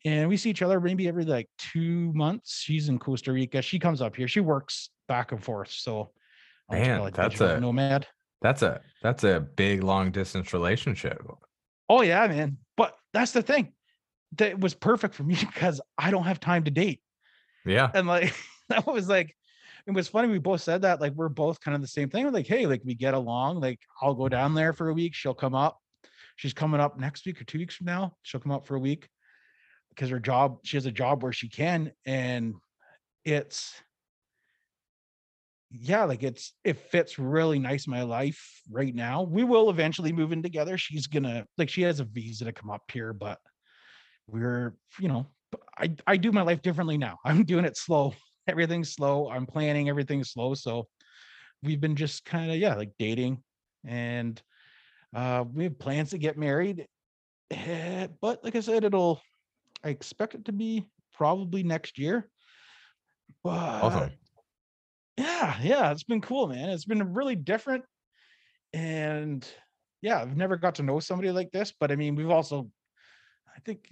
and 0.05 0.29
we 0.29 0.37
see 0.37 0.49
each 0.49 0.61
other 0.61 0.79
maybe 0.79 1.07
every 1.07 1.25
like 1.25 1.49
two 1.57 2.13
months. 2.13 2.59
She's 2.59 2.87
in 2.87 2.97
Costa 2.97 3.33
Rica. 3.33 3.61
She 3.61 3.79
comes 3.79 4.01
up 4.01 4.15
here. 4.15 4.27
She 4.27 4.39
works 4.39 4.89
back 5.07 5.33
and 5.33 5.43
forth. 5.43 5.71
So 5.71 6.11
I 6.69 6.77
like 6.77 6.87
Man, 6.87 7.11
that's 7.11 7.41
a- 7.41 7.59
nomad. 7.59 8.07
That's 8.41 8.61
a 8.61 8.81
that's 9.01 9.23
a 9.23 9.39
big 9.39 9.83
long 9.83 10.11
distance 10.11 10.53
relationship. 10.53 11.21
Oh 11.89 12.01
yeah, 12.01 12.27
man. 12.27 12.57
But 12.77 12.95
that's 13.13 13.31
the 13.31 13.41
thing. 13.41 13.73
that 14.37 14.59
was 14.59 14.73
perfect 14.73 15.13
for 15.15 15.23
me 15.23 15.35
because 15.39 15.81
I 15.97 16.11
don't 16.11 16.23
have 16.23 16.39
time 16.39 16.63
to 16.63 16.71
date. 16.71 17.01
Yeah. 17.65 17.91
And 17.93 18.07
like 18.07 18.33
that 18.69 18.87
was 18.87 19.07
like 19.07 19.35
it 19.87 19.91
was 19.91 20.07
funny. 20.07 20.27
We 20.27 20.37
both 20.37 20.61
said 20.61 20.83
that, 20.83 21.01
like 21.01 21.13
we're 21.13 21.29
both 21.29 21.59
kind 21.59 21.75
of 21.75 21.81
the 21.81 21.87
same 21.87 22.09
thing. 22.09 22.23
We're 22.25 22.31
like, 22.31 22.47
hey, 22.47 22.67
like 22.67 22.81
we 22.85 22.93
get 22.93 23.13
along. 23.13 23.59
Like 23.59 23.79
I'll 24.01 24.13
go 24.13 24.29
down 24.29 24.53
there 24.53 24.73
for 24.73 24.89
a 24.89 24.93
week. 24.93 25.15
She'll 25.15 25.33
come 25.33 25.55
up. 25.55 25.79
She's 26.35 26.53
coming 26.53 26.79
up 26.79 26.99
next 26.99 27.25
week 27.25 27.41
or 27.41 27.45
two 27.45 27.59
weeks 27.59 27.75
from 27.75 27.85
now. 27.85 28.15
She'll 28.23 28.39
come 28.39 28.51
up 28.51 28.65
for 28.65 28.75
a 28.75 28.79
week 28.79 29.09
because 29.89 30.09
her 30.09 30.19
job, 30.19 30.59
she 30.63 30.77
has 30.77 30.85
a 30.85 30.91
job 30.91 31.23
where 31.23 31.33
she 31.33 31.49
can. 31.49 31.91
And 32.05 32.55
it's 33.25 33.73
yeah, 35.71 36.03
like 36.03 36.21
it's 36.21 36.53
it 36.65 36.77
fits 36.77 37.17
really 37.17 37.57
nice 37.57 37.87
my 37.87 38.03
life 38.03 38.61
right 38.69 38.93
now. 38.93 39.23
We 39.23 39.43
will 39.45 39.69
eventually 39.69 40.11
move 40.11 40.33
in 40.33 40.43
together. 40.43 40.77
She's 40.77 41.07
gonna 41.07 41.45
like 41.57 41.69
she 41.69 41.83
has 41.83 41.99
a 41.99 42.05
visa 42.05 42.45
to 42.45 42.51
come 42.51 42.69
up 42.69 42.83
here, 42.91 43.13
but 43.13 43.39
we're 44.27 44.75
you 44.99 45.07
know, 45.07 45.27
I 45.77 45.95
I 46.05 46.17
do 46.17 46.31
my 46.33 46.41
life 46.41 46.61
differently 46.61 46.97
now. 46.97 47.19
I'm 47.25 47.45
doing 47.45 47.65
it 47.65 47.77
slow. 47.77 48.13
Everything's 48.47 48.93
slow. 48.93 49.29
I'm 49.29 49.45
planning 49.45 49.87
everything's 49.87 50.31
slow. 50.31 50.53
So 50.55 50.87
we've 51.63 51.79
been 51.79 51.95
just 51.95 52.25
kind 52.25 52.51
of 52.51 52.57
yeah, 52.57 52.75
like 52.75 52.91
dating 52.99 53.41
and 53.85 54.41
uh 55.15 55.45
we 55.53 55.63
have 55.65 55.79
plans 55.79 56.09
to 56.09 56.17
get 56.17 56.37
married. 56.37 56.85
Eh, 57.49 58.07
but 58.21 58.43
like 58.43 58.57
I 58.57 58.61
said, 58.61 58.83
it'll 58.83 59.21
I 59.85 59.89
expect 59.89 60.35
it 60.35 60.45
to 60.45 60.51
be 60.51 60.85
probably 61.13 61.63
next 61.63 61.97
year. 61.97 62.29
But 63.41 63.83
Awesome. 63.83 64.11
Yeah, 65.21 65.57
yeah, 65.61 65.91
it's 65.91 66.03
been 66.03 66.21
cool, 66.21 66.47
man. 66.47 66.69
It's 66.69 66.85
been 66.85 67.13
really 67.13 67.35
different. 67.35 67.83
And 68.73 69.47
yeah, 70.01 70.19
I've 70.21 70.35
never 70.35 70.57
got 70.57 70.75
to 70.75 70.83
know 70.83 70.99
somebody 70.99 71.31
like 71.31 71.51
this, 71.51 71.73
but 71.79 71.91
I 71.91 71.95
mean, 71.95 72.15
we've 72.15 72.29
also, 72.29 72.69
I 73.55 73.59
think, 73.59 73.87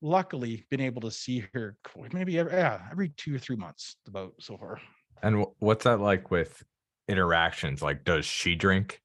luckily 0.00 0.66
been 0.68 0.80
able 0.80 1.02
to 1.02 1.10
see 1.10 1.44
her 1.54 1.76
maybe 2.12 2.38
every, 2.38 2.52
yeah, 2.52 2.80
every 2.90 3.10
two 3.10 3.36
or 3.36 3.38
three 3.38 3.56
months 3.56 3.96
about 4.08 4.32
so 4.40 4.56
far. 4.56 4.80
And 5.22 5.46
what's 5.60 5.84
that 5.84 6.00
like 6.00 6.32
with 6.32 6.64
interactions? 7.08 7.82
Like, 7.82 8.04
does 8.04 8.24
she 8.24 8.56
drink? 8.56 9.00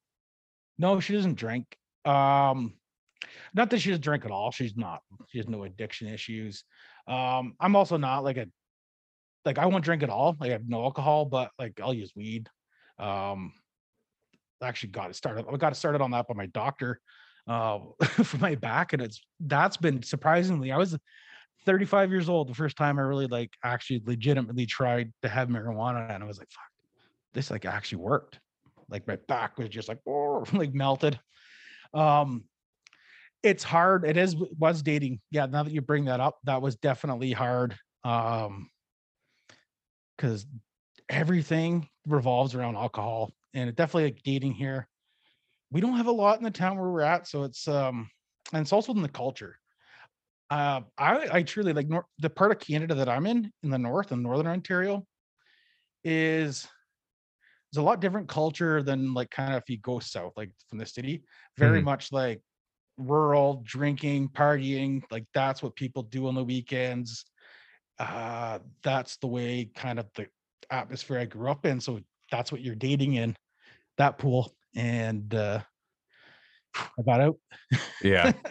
No, 0.78 0.98
she 0.98 1.12
doesn't 1.12 1.36
drink. 1.36 1.76
Um, 2.04 2.74
not 3.54 3.70
that 3.70 3.78
she 3.78 3.90
doesn't 3.90 4.02
drink 4.02 4.24
at 4.24 4.32
all. 4.32 4.50
She's 4.50 4.76
not. 4.76 5.02
She 5.28 5.38
has 5.38 5.48
no 5.48 5.62
addiction 5.62 6.08
issues. 6.08 6.64
Um, 7.06 7.54
I'm 7.60 7.76
also 7.76 7.96
not 7.96 8.24
like 8.24 8.36
a 8.36 8.48
like 9.48 9.58
I 9.58 9.64
won't 9.64 9.82
drink 9.84 10.02
at 10.02 10.10
all. 10.10 10.36
Like 10.38 10.50
I 10.50 10.52
have 10.52 10.68
no 10.68 10.82
alcohol, 10.82 11.24
but 11.24 11.50
like 11.58 11.80
I'll 11.80 11.94
use 11.94 12.12
weed. 12.14 12.48
Um, 12.98 13.54
actually 14.62 14.90
got 14.90 15.08
it 15.08 15.16
started. 15.16 15.46
I 15.50 15.56
got 15.56 15.72
it 15.72 15.76
started 15.76 16.02
on 16.02 16.10
that 16.10 16.28
by 16.28 16.34
my 16.34 16.46
doctor 16.46 17.00
uh 17.46 17.78
for 18.04 18.36
my 18.36 18.54
back, 18.54 18.92
and 18.92 19.00
it's 19.00 19.22
that's 19.40 19.78
been 19.78 20.02
surprisingly. 20.02 20.70
I 20.70 20.76
was 20.76 20.96
35 21.64 22.10
years 22.10 22.28
old 22.28 22.48
the 22.48 22.54
first 22.54 22.76
time 22.76 22.98
I 22.98 23.02
really 23.02 23.26
like 23.26 23.50
actually 23.64 24.02
legitimately 24.04 24.66
tried 24.66 25.12
to 25.22 25.28
have 25.28 25.48
marijuana, 25.48 26.14
and 26.14 26.22
I 26.22 26.26
was 26.26 26.38
like, 26.38 26.50
fuck, 26.50 26.70
this 27.32 27.50
like 27.50 27.64
actually 27.64 28.02
worked. 28.02 28.38
Like 28.90 29.08
my 29.08 29.16
back 29.28 29.56
was 29.56 29.70
just 29.70 29.88
like 29.88 30.00
oh, 30.06 30.44
like 30.52 30.74
melted. 30.74 31.18
Um, 31.94 32.44
it's 33.42 33.64
hard. 33.64 34.04
It 34.04 34.18
is 34.18 34.36
was 34.36 34.82
dating. 34.82 35.20
Yeah, 35.30 35.46
now 35.46 35.62
that 35.62 35.72
you 35.72 35.80
bring 35.80 36.04
that 36.04 36.20
up, 36.20 36.38
that 36.44 36.60
was 36.60 36.76
definitely 36.76 37.32
hard. 37.32 37.76
Um, 38.04 38.68
because 40.18 40.46
everything 41.10 41.88
revolves 42.06 42.56
around 42.56 42.76
alcohol 42.76 43.32
and 43.54 43.70
it 43.70 43.76
definitely 43.76 44.04
like 44.06 44.22
dating 44.24 44.54
here. 44.54 44.88
We 45.72 45.80
don't 45.80 45.96
have 45.96 46.06
a 46.08 46.12
lot 46.12 46.38
in 46.38 46.44
the 46.44 46.52
town 46.52 46.78
where 46.78 46.90
we're 46.90 47.02
at, 47.02 47.28
so 47.28 47.44
it's 47.44 47.68
um 47.68 48.10
and 48.52 48.62
it's 48.62 48.72
also 48.72 48.92
in 48.94 49.02
the 49.02 49.08
culture. 49.10 49.56
Uh, 50.50 50.82
I 50.98 51.28
I 51.38 51.42
truly 51.44 51.72
like 51.74 51.88
nor- 51.88 52.08
the 52.18 52.30
part 52.30 52.52
of 52.52 52.60
Canada 52.60 52.94
that 52.96 53.08
I'm 53.08 53.26
in 53.26 53.52
in 53.62 53.70
the 53.70 53.78
north 53.78 54.12
in 54.12 54.22
northern 54.22 54.46
Ontario 54.48 55.06
is 56.04 56.68
it's 57.70 57.78
a 57.78 57.82
lot 57.82 58.00
different 58.00 58.28
culture 58.28 58.82
than 58.82 59.12
like 59.14 59.30
kind 59.30 59.54
of 59.54 59.62
if 59.62 59.68
you 59.68 59.78
go 59.78 59.98
south 59.98 60.32
like 60.36 60.50
from 60.68 60.78
the 60.78 60.86
city. 60.86 61.22
Very 61.56 61.80
Mhm. 61.80 61.82
much 61.82 62.12
like 62.12 62.40
rural 62.98 63.62
drinking, 63.66 64.30
partying, 64.30 65.02
like 65.10 65.26
that's 65.34 65.62
what 65.62 65.76
people 65.76 66.02
do 66.04 66.28
on 66.28 66.34
the 66.34 66.44
weekends. 66.44 67.26
Uh 67.98 68.58
that's 68.82 69.16
the 69.16 69.26
way 69.26 69.70
kind 69.74 69.98
of 69.98 70.06
the 70.14 70.28
atmosphere 70.70 71.18
I 71.18 71.24
grew 71.24 71.50
up 71.50 71.66
in. 71.66 71.80
So 71.80 72.00
that's 72.30 72.52
what 72.52 72.60
you're 72.60 72.74
dating 72.74 73.14
in 73.14 73.36
that 73.96 74.18
pool. 74.18 74.54
And 74.74 75.34
uh 75.34 75.60
I 76.76 77.02
got 77.04 77.20
out. 77.20 77.36
Yeah. 78.02 78.32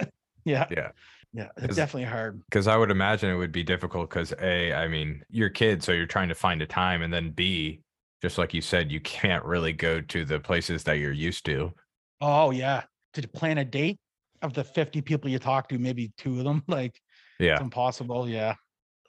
Yeah. 0.45 0.65
yeah. 0.71 0.91
Yeah. 1.33 1.49
It's 1.57 1.75
definitely 1.75 2.05
hard. 2.05 2.41
Because 2.49 2.67
I 2.67 2.77
would 2.77 2.89
imagine 2.89 3.29
it 3.29 3.35
would 3.35 3.51
be 3.51 3.63
difficult 3.63 4.09
because 4.09 4.33
A, 4.39 4.71
I 4.71 4.87
mean, 4.87 5.23
you're 5.29 5.49
kids, 5.49 5.85
so 5.85 5.91
you're 5.91 6.05
trying 6.05 6.29
to 6.29 6.35
find 6.35 6.61
a 6.61 6.65
time. 6.65 7.01
And 7.01 7.13
then 7.13 7.31
B, 7.31 7.81
just 8.21 8.37
like 8.37 8.53
you 8.53 8.61
said, 8.61 8.89
you 8.89 9.01
can't 9.01 9.43
really 9.43 9.73
go 9.73 9.99
to 9.99 10.23
the 10.23 10.39
places 10.39 10.85
that 10.85 10.99
you're 10.99 11.11
used 11.11 11.45
to. 11.47 11.73
Oh 12.21 12.51
yeah. 12.51 12.83
To 13.13 13.27
plan 13.27 13.57
a 13.57 13.65
date 13.65 13.99
of 14.41 14.53
the 14.53 14.63
50 14.63 15.01
people 15.01 15.29
you 15.29 15.37
talk 15.37 15.67
to, 15.67 15.77
maybe 15.77 16.13
two 16.17 16.37
of 16.37 16.45
them, 16.45 16.63
like 16.69 16.97
yeah. 17.39 17.55
it's 17.55 17.59
Yeah. 17.59 17.63
impossible. 17.65 18.29
Yeah. 18.29 18.55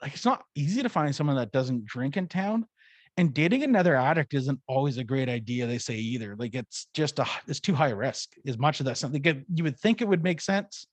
Like 0.01 0.13
it's 0.13 0.25
not 0.25 0.43
easy 0.55 0.81
to 0.83 0.89
find 0.89 1.13
someone 1.15 1.35
that 1.35 1.51
doesn't 1.51 1.85
drink 1.85 2.17
in 2.17 2.27
town. 2.27 2.65
And 3.17 3.33
dating 3.33 3.63
another 3.63 3.95
addict 3.95 4.33
isn't 4.33 4.61
always 4.67 4.97
a 4.97 5.03
great 5.03 5.27
idea, 5.27 5.67
they 5.67 5.77
say 5.77 5.95
either. 5.95 6.35
Like 6.37 6.55
it's 6.55 6.87
just 6.93 7.19
a 7.19 7.25
it's 7.47 7.59
too 7.59 7.73
high 7.73 7.89
risk 7.89 8.29
as 8.47 8.57
much 8.57 8.79
as 8.79 8.85
that 8.85 8.97
something 8.97 9.21
good. 9.21 9.45
You 9.53 9.65
would 9.65 9.77
think 9.79 10.01
it 10.01 10.07
would 10.07 10.23
make 10.23 10.39
sense, 10.41 10.87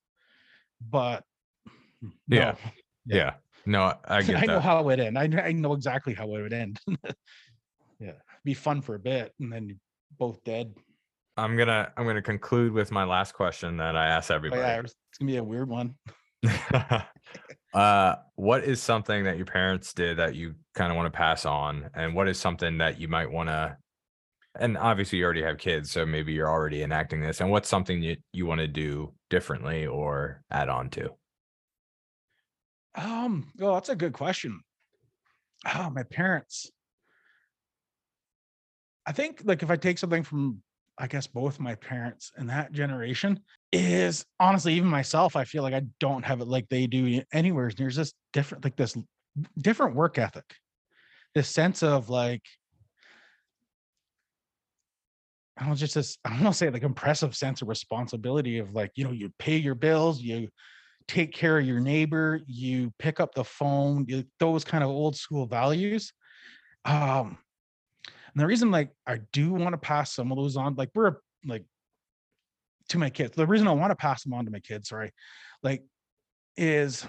but 0.91 1.23
hmm, 2.03 2.09
Yeah. 2.29 2.55
no. 3.07 3.17
Yeah. 3.17 3.35
No, 3.65 3.95
I 4.07 4.23
get 4.27 4.37
I 4.37 4.47
know 4.47 4.55
that. 4.55 4.63
how 4.63 4.81
it 4.81 4.87
would 4.87 4.99
end. 5.01 5.19
I, 5.19 5.25
I 5.41 5.53
know 5.53 5.73
exactly 5.75 6.15
how 6.15 6.25
it 6.35 6.43
would 6.43 6.53
end. 6.53 6.81
yeah. 8.01 8.13
Be 8.45 8.55
fun 8.55 8.81
for 8.83 8.95
a 8.97 8.99
bit 8.99 9.33
and 9.39 9.53
then 9.53 9.69
you're 9.69 9.79
both 10.19 10.43
dead. 10.43 10.75
I'm 11.37 11.57
gonna 11.57 11.93
I'm 11.97 12.07
gonna 12.07 12.23
conclude 12.23 12.73
with 12.73 12.91
my 12.91 13.05
last 13.05 13.35
question 13.35 13.77
that 13.77 13.95
I 13.95 14.07
ask 14.09 14.31
Oh, 14.31 14.35
everybody. 14.35 14.63
yeah, 14.63 14.81
it's 14.81 14.95
gonna 15.21 15.31
be 15.31 15.37
a 15.37 15.45
weird 15.45 15.69
one. 15.69 15.95
Uh 17.77 18.17
what 18.37 18.65
is 18.65 18.83
something 18.83 19.25
that 19.25 19.37
your 19.37 19.47
parents 19.47 19.93
did 19.93 20.19
that 20.19 20.35
you 20.35 20.55
kind 20.75 20.91
of 20.91 20.97
want 20.97 21.13
to 21.13 21.17
pass 21.17 21.45
on 21.45 21.91
and 21.95 22.15
what 22.15 22.29
is 22.29 22.39
something 22.39 22.79
that 22.79 22.99
you 23.01 23.09
might 23.09 23.31
want 23.31 23.49
to 23.51 23.77
and 24.59 24.79
obviously 24.79 25.19
you 25.19 25.25
already 25.25 25.43
have 25.43 25.59
kids 25.59 25.91
so 25.91 26.07
maybe 26.07 26.33
you're 26.33 26.51
already 26.51 26.83
enacting 26.83 27.21
this 27.21 27.41
and 27.41 27.51
what's 27.51 27.69
something 27.69 28.03
you, 28.03 28.17
you 28.33 28.47
want 28.47 28.61
to 28.61 28.67
do 28.69 29.13
differently 29.31 29.87
or 29.87 30.43
add 30.51 30.71
on 30.71 30.91
to 30.91 31.11
Um, 32.95 33.53
oh, 33.61 33.75
that's 33.75 33.91
a 33.91 33.97
good 33.97 34.15
question. 34.15 34.61
Oh, 35.75 35.91
my 35.91 36.03
parents. 36.03 36.71
I 39.07 39.13
think 39.13 39.43
like 39.45 39.63
if 39.63 39.71
I 39.71 39.77
take 39.77 39.99
something 39.99 40.23
from 40.23 40.63
I 40.99 41.07
guess 41.07 41.27
both 41.27 41.61
my 41.61 41.75
parents 41.75 42.33
and 42.37 42.49
that 42.49 42.73
generation 42.73 43.41
is 43.73 44.25
honestly 44.41 44.75
even 44.75 44.89
myself, 44.89 45.37
I 45.37 45.45
feel 45.45 45.63
like 45.63 45.75
I 45.75 45.83
don't 46.01 46.25
have 46.25 46.41
it 46.41 46.49
like 46.49 46.69
they 46.69 46.87
do 46.87 47.23
anywhere. 47.33 47.71
There's 47.77 47.97
this 47.97 48.13
different 48.33 48.65
like 48.65 48.77
this 48.77 48.97
different 49.59 49.95
work 49.95 50.19
ethic. 50.19 50.45
This 51.35 51.49
sense 51.49 51.83
of 51.83 52.09
like 52.09 52.43
I 55.59 55.67
don't 55.67 55.77
just 55.77 55.95
this, 55.95 56.19
I 56.25 56.31
don't 56.31 56.43
want 56.43 56.55
to 56.55 56.59
say 56.59 56.71
like 56.71 56.83
impressive 56.83 57.35
sense 57.35 57.63
of 57.63 57.69
responsibility 57.69 58.59
of 58.59 58.75
like, 58.75 58.93
you 58.95 59.05
know, 59.05 59.13
you 59.13 59.33
pay 59.39 59.57
your 59.57 59.75
bills, 59.75 60.21
you 60.21 60.49
take 61.09 61.33
care 61.33 61.59
of 61.59 61.67
your 61.67 61.81
neighbor, 61.81 62.41
you 62.47 62.93
pick 62.99 63.21
up 63.21 63.35
the 63.35 63.45
phone, 63.45 64.05
you, 64.07 64.25
those 64.39 64.65
kind 64.65 64.85
of 64.85 64.91
old 64.91 65.17
school 65.17 65.47
values. 65.47 66.13
Um, 66.85 67.39
and 68.37 68.43
the 68.43 68.47
reason 68.47 68.71
like 68.71 68.91
I 69.07 69.21
do 69.33 69.51
want 69.51 69.73
to 69.73 69.79
pass 69.79 70.13
some 70.13 70.31
of 70.31 70.37
those 70.37 70.59
on, 70.59 70.75
like 70.75 70.91
we're 70.95 71.15
like 71.47 71.65
to 72.91 72.99
my 72.99 73.09
kids. 73.09 73.35
The 73.35 73.47
reason 73.47 73.67
I 73.67 73.73
want 73.73 73.93
to 73.93 73.97
pass 73.97 74.25
them 74.25 74.35
on 74.35 74.45
to 74.45 74.51
my 74.51 74.61
kids, 74.61 74.91
sorry, 74.91 75.13
like 75.63 75.83
is 76.55 77.07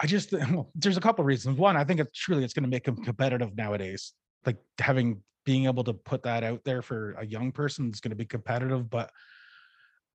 I 0.00 0.06
just 0.06 0.32
well, 0.50 0.72
there's 0.74 0.96
a 0.96 1.00
couple 1.00 1.24
reasons. 1.24 1.56
One, 1.56 1.76
I 1.76 1.84
think 1.84 2.00
it's 2.00 2.18
truly 2.18 2.42
it's 2.42 2.52
going 2.52 2.64
to 2.64 2.68
make 2.68 2.82
them 2.82 2.96
competitive 2.96 3.56
nowadays. 3.56 4.12
Like 4.44 4.56
having 4.80 5.22
being 5.46 5.66
able 5.66 5.84
to 5.84 5.94
put 5.94 6.24
that 6.24 6.42
out 6.42 6.64
there 6.64 6.82
for 6.82 7.12
a 7.12 7.24
young 7.24 7.52
person 7.52 7.90
is 7.90 8.00
going 8.00 8.10
to 8.10 8.16
be 8.16 8.26
competitive, 8.26 8.90
but 8.90 9.08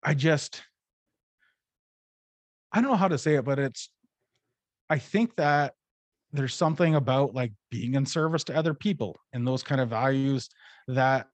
I 0.03 0.15
just 0.15 0.61
I 2.73 2.81
don't 2.81 2.91
know 2.91 2.97
how 2.97 3.07
to 3.07 3.17
say 3.17 3.35
it, 3.35 3.45
but 3.45 3.57
it's 3.57 3.89
I 4.89 4.99
think 4.99 5.37
that 5.37 5.75
there's 6.33 6.53
something 6.53 6.95
about 6.95 7.33
like 7.33 7.53
being 7.71 7.95
in 7.95 8.05
service 8.05 8.43
to 8.45 8.55
other 8.55 8.73
people 8.73 9.15
and 9.33 9.47
those 9.47 9.63
kind 9.63 9.79
of 9.79 9.89
values 9.89 10.49
that 10.87 11.27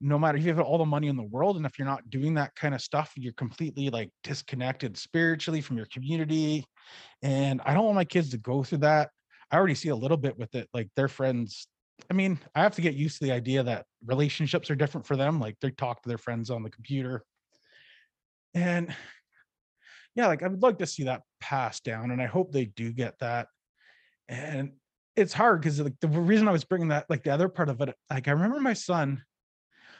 no 0.00 0.18
matter 0.18 0.38
if 0.38 0.44
you 0.44 0.48
have 0.48 0.60
all 0.60 0.78
the 0.78 0.84
money 0.84 1.08
in 1.08 1.16
the 1.16 1.22
world 1.22 1.56
and 1.56 1.66
if 1.66 1.78
you're 1.78 1.86
not 1.86 2.08
doing 2.08 2.34
that 2.34 2.54
kind 2.54 2.74
of 2.74 2.80
stuff 2.80 3.12
you're 3.16 3.34
completely 3.34 3.90
like 3.90 4.10
disconnected 4.24 4.96
spiritually 4.96 5.60
from 5.60 5.76
your 5.76 5.86
community. 5.92 6.64
And 7.22 7.60
i 7.64 7.74
don't 7.74 7.84
want 7.84 7.96
my 7.96 8.04
kids 8.04 8.30
to 8.30 8.38
go 8.38 8.62
through 8.62 8.78
that. 8.78 9.10
I 9.50 9.56
already 9.56 9.74
see 9.74 9.90
a 9.90 9.96
little 9.96 10.16
bit 10.16 10.38
with 10.38 10.54
it 10.54 10.68
like 10.72 10.88
their 10.96 11.08
friends 11.08 11.66
i 12.10 12.14
mean 12.14 12.38
i 12.54 12.62
have 12.62 12.74
to 12.74 12.80
get 12.80 12.94
used 12.94 13.18
to 13.18 13.26
the 13.26 13.32
idea 13.32 13.62
that 13.62 13.84
relationships 14.06 14.70
are 14.70 14.74
different 14.74 15.06
for 15.06 15.16
them 15.16 15.38
like 15.38 15.56
they 15.60 15.70
talk 15.70 16.00
to 16.02 16.08
their 16.08 16.18
friends 16.18 16.48
on 16.50 16.62
the 16.62 16.70
computer. 16.70 17.22
And 18.54 18.94
yeah, 20.14 20.26
like 20.26 20.42
I 20.42 20.48
would 20.48 20.62
like 20.62 20.78
to 20.78 20.86
see 20.86 21.04
that 21.04 21.22
passed 21.40 21.84
down, 21.84 22.10
and 22.10 22.20
I 22.20 22.26
hope 22.26 22.52
they 22.52 22.66
do 22.66 22.92
get 22.92 23.18
that. 23.20 23.48
And 24.30 24.70
it's 25.16 25.32
hard 25.32 25.60
because 25.60 25.80
like 25.80 25.98
the 26.00 26.08
reason 26.08 26.48
I 26.48 26.52
was 26.52 26.64
bringing 26.64 26.88
that, 26.88 27.04
like 27.10 27.24
the 27.24 27.34
other 27.34 27.48
part 27.48 27.68
of 27.68 27.80
it, 27.80 27.94
like 28.08 28.28
I 28.28 28.30
remember 28.30 28.60
my 28.60 28.72
son, 28.72 29.22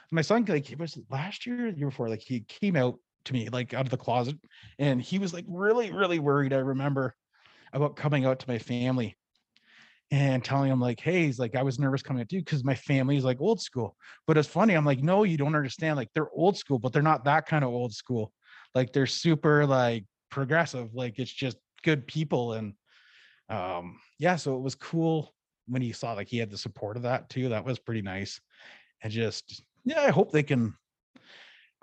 my 0.09 0.21
son, 0.21 0.45
like 0.47 0.71
it 0.71 0.79
was 0.79 0.97
last 1.09 1.45
year, 1.45 1.71
the 1.71 1.77
year 1.77 1.89
before, 1.89 2.09
like 2.09 2.21
he 2.21 2.39
came 2.47 2.77
out 2.77 2.97
to 3.25 3.33
me 3.33 3.49
like 3.49 3.73
out 3.73 3.85
of 3.85 3.91
the 3.91 3.97
closet, 3.97 4.37
and 4.79 5.01
he 5.01 5.19
was 5.19 5.33
like 5.33 5.45
really, 5.47 5.91
really 5.91 6.19
worried. 6.19 6.53
I 6.53 6.57
remember 6.57 7.13
about 7.73 7.97
coming 7.97 8.25
out 8.25 8.39
to 8.39 8.49
my 8.49 8.57
family 8.57 9.17
and 10.11 10.43
telling 10.43 10.71
him 10.71 10.79
like, 10.79 10.99
hey, 10.99 11.25
he's 11.25 11.39
like, 11.39 11.55
I 11.55 11.63
was 11.63 11.77
nervous 11.77 12.01
coming 12.01 12.21
out 12.21 12.29
to 12.29 12.35
you 12.35 12.41
because 12.41 12.63
my 12.63 12.75
family 12.75 13.17
is 13.17 13.23
like 13.23 13.39
old 13.41 13.61
school. 13.61 13.95
But 14.27 14.37
it's 14.37 14.47
funny. 14.47 14.75
I'm 14.75 14.85
like, 14.85 15.01
no, 15.03 15.23
you 15.23 15.37
don't 15.37 15.55
understand. 15.55 15.97
Like 15.97 16.09
they're 16.13 16.31
old 16.31 16.57
school, 16.57 16.79
but 16.79 16.93
they're 16.93 17.01
not 17.01 17.25
that 17.25 17.47
kind 17.47 17.63
of 17.63 17.71
old 17.71 17.93
school. 17.93 18.31
Like 18.75 18.93
they're 18.93 19.05
super 19.05 19.65
like 19.65 20.05
progressive. 20.29 20.93
Like 20.93 21.19
it's 21.19 21.31
just 21.31 21.57
good 21.83 22.07
people. 22.07 22.53
And 22.53 22.73
um, 23.51 23.99
yeah, 24.17 24.37
so 24.37 24.55
it 24.55 24.61
was 24.61 24.75
cool 24.75 25.35
when 25.67 25.81
he 25.81 25.91
saw 25.91 26.13
like 26.13 26.29
he 26.29 26.37
had 26.37 26.49
the 26.49 26.57
support 26.57 26.97
of 26.97 27.03
that 27.03 27.29
too. 27.29 27.49
That 27.49 27.65
was 27.65 27.79
pretty 27.79 28.01
nice. 28.01 28.39
And 29.03 29.11
just 29.11 29.63
yeah, 29.83 30.01
I 30.01 30.09
hope 30.09 30.31
they 30.31 30.43
can 30.43 30.73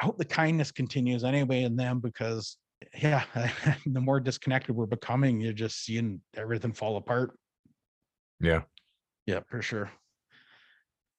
I 0.01 0.05
hope 0.05 0.19
the 0.19 0.25
kindness 0.25 0.73
continues 0.73 1.25
anyway 1.25 1.63
in 1.63 1.77
them 1.77 2.01
because 2.01 2.57
yeah, 3.01 3.25
the 3.87 4.01
more 4.01 4.21
disconnected 4.21 4.75
we're 4.75 4.87
becoming, 4.87 5.41
you're 5.41 5.53
just 5.53 5.85
seeing 5.85 6.21
everything 6.37 6.73
fall 6.73 6.97
apart. 6.97 7.37
Yeah. 8.41 8.63
Yeah, 9.27 9.41
for 9.49 9.61
sure. 9.61 9.91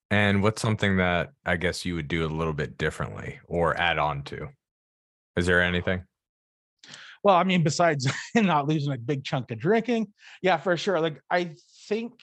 And 0.10 0.42
what's 0.42 0.62
something 0.62 0.98
that 0.98 1.34
I 1.46 1.58
guess 1.58 1.86
you 1.86 1.96
would 1.96 2.08
do 2.08 2.26
a 2.26 2.28
little 2.28 2.54
bit 2.54 2.78
differently 2.78 3.40
or 3.46 3.80
add 3.80 4.00
on 4.00 4.24
to? 4.24 4.48
Is 5.36 5.46
there 5.46 5.62
anything? 5.62 6.04
Well, 7.24 7.36
I 7.36 7.44
mean, 7.44 7.64
besides 7.64 8.08
not 8.36 8.68
losing 8.68 8.94
a 8.94 8.98
big 8.98 9.24
chunk 9.24 9.52
of 9.52 9.60
drinking, 9.60 10.08
yeah, 10.42 10.58
for 10.58 10.76
sure. 10.78 11.00
Like, 11.00 11.22
I 11.30 11.56
think, 11.88 12.14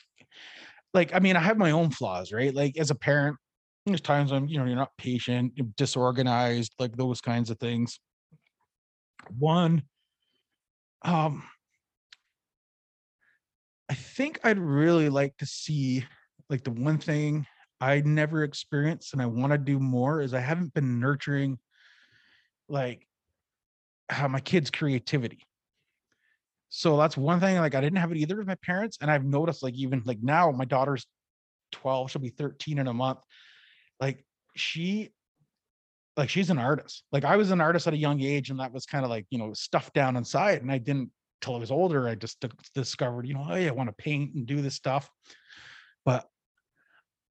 like, 0.95 1.15
I 1.15 1.19
mean, 1.19 1.37
I 1.37 1.41
have 1.41 1.59
my 1.59 1.73
own 1.73 1.91
flaws, 1.91 2.33
right? 2.33 2.55
Like, 2.55 2.79
as 2.79 2.91
a 2.91 2.95
parent, 2.95 3.37
there's 3.85 4.01
times 4.01 4.33
when 4.33 4.49
you 4.49 4.59
know 4.59 4.65
you're 4.65 4.75
not 4.75 4.97
patient, 4.99 5.53
you're 5.55 5.69
disorganized, 5.77 6.73
like 6.79 6.97
those 6.97 7.21
kinds 7.21 7.51
of 7.51 7.59
things. 7.59 8.01
One, 9.39 9.83
um, 11.03 11.45
I 13.89 13.95
think 13.95 14.41
I'd 14.43 14.59
really 14.59 15.09
like 15.09 15.37
to 15.39 15.47
see 15.47 16.05
like 16.51 16.65
the 16.65 16.71
one 16.73 16.99
thing 16.99 17.47
I 17.81 18.01
never 18.01 18.43
experienced 18.43 19.13
and 19.13 19.23
I 19.23 19.27
want 19.27 19.53
to 19.53 19.59
do 19.59 19.79
more 19.79 20.21
is 20.21 20.35
I 20.35 20.41
haven't 20.41 20.75
been 20.75 20.99
nurturing 20.99 21.59
like 22.69 23.06
how 24.09 24.29
my 24.29 24.41
kids' 24.41 24.71
creativity. 24.71 25.41
So 26.69 26.97
that's 26.97 27.17
one 27.17 27.41
thing 27.41 27.57
like 27.59 27.75
I 27.75 27.81
didn't 27.81 27.99
have 27.99 28.13
it 28.13 28.19
either 28.19 28.37
with 28.37 28.47
my 28.47 28.57
parents 28.57 28.99
and 29.01 29.11
I've 29.11 29.25
noticed 29.25 29.63
like 29.63 29.75
even 29.75 30.03
like 30.05 30.19
now 30.23 30.51
my 30.51 30.65
daughter's 30.65 31.07
12 31.73 32.11
she'll 32.11 32.23
be 32.23 32.29
13 32.29 32.79
in 32.79 32.87
a 32.87 32.95
month 32.95 33.19
like 34.01 34.25
she 34.55 35.11
like 36.17 36.29
she's 36.29 36.49
an 36.49 36.59
artist 36.59 37.03
like 37.11 37.25
i 37.25 37.37
was 37.37 37.51
an 37.51 37.61
artist 37.61 37.89
at 37.89 37.93
a 37.93 37.97
young 37.97 38.21
age 38.21 38.51
and 38.51 38.61
that 38.61 38.73
was 38.73 38.87
kind 38.87 39.05
of 39.05 39.11
like 39.11 39.27
you 39.31 39.39
know 39.39 39.53
stuffed 39.53 39.93
down 39.93 40.17
inside 40.17 40.63
and 40.63 40.71
i 40.71 40.79
didn't 40.79 41.11
till 41.41 41.55
I 41.55 41.59
was 41.59 41.71
older, 41.71 42.09
I 42.09 42.15
just 42.15 42.45
discovered, 42.75 43.27
you 43.27 43.35
know, 43.35 43.47
oh, 43.49 43.55
hey, 43.55 43.69
I 43.69 43.73
want 43.73 43.89
to 43.89 43.95
paint 44.03 44.35
and 44.35 44.47
do 44.47 44.61
this 44.61 44.75
stuff. 44.75 45.09
But 46.05 46.27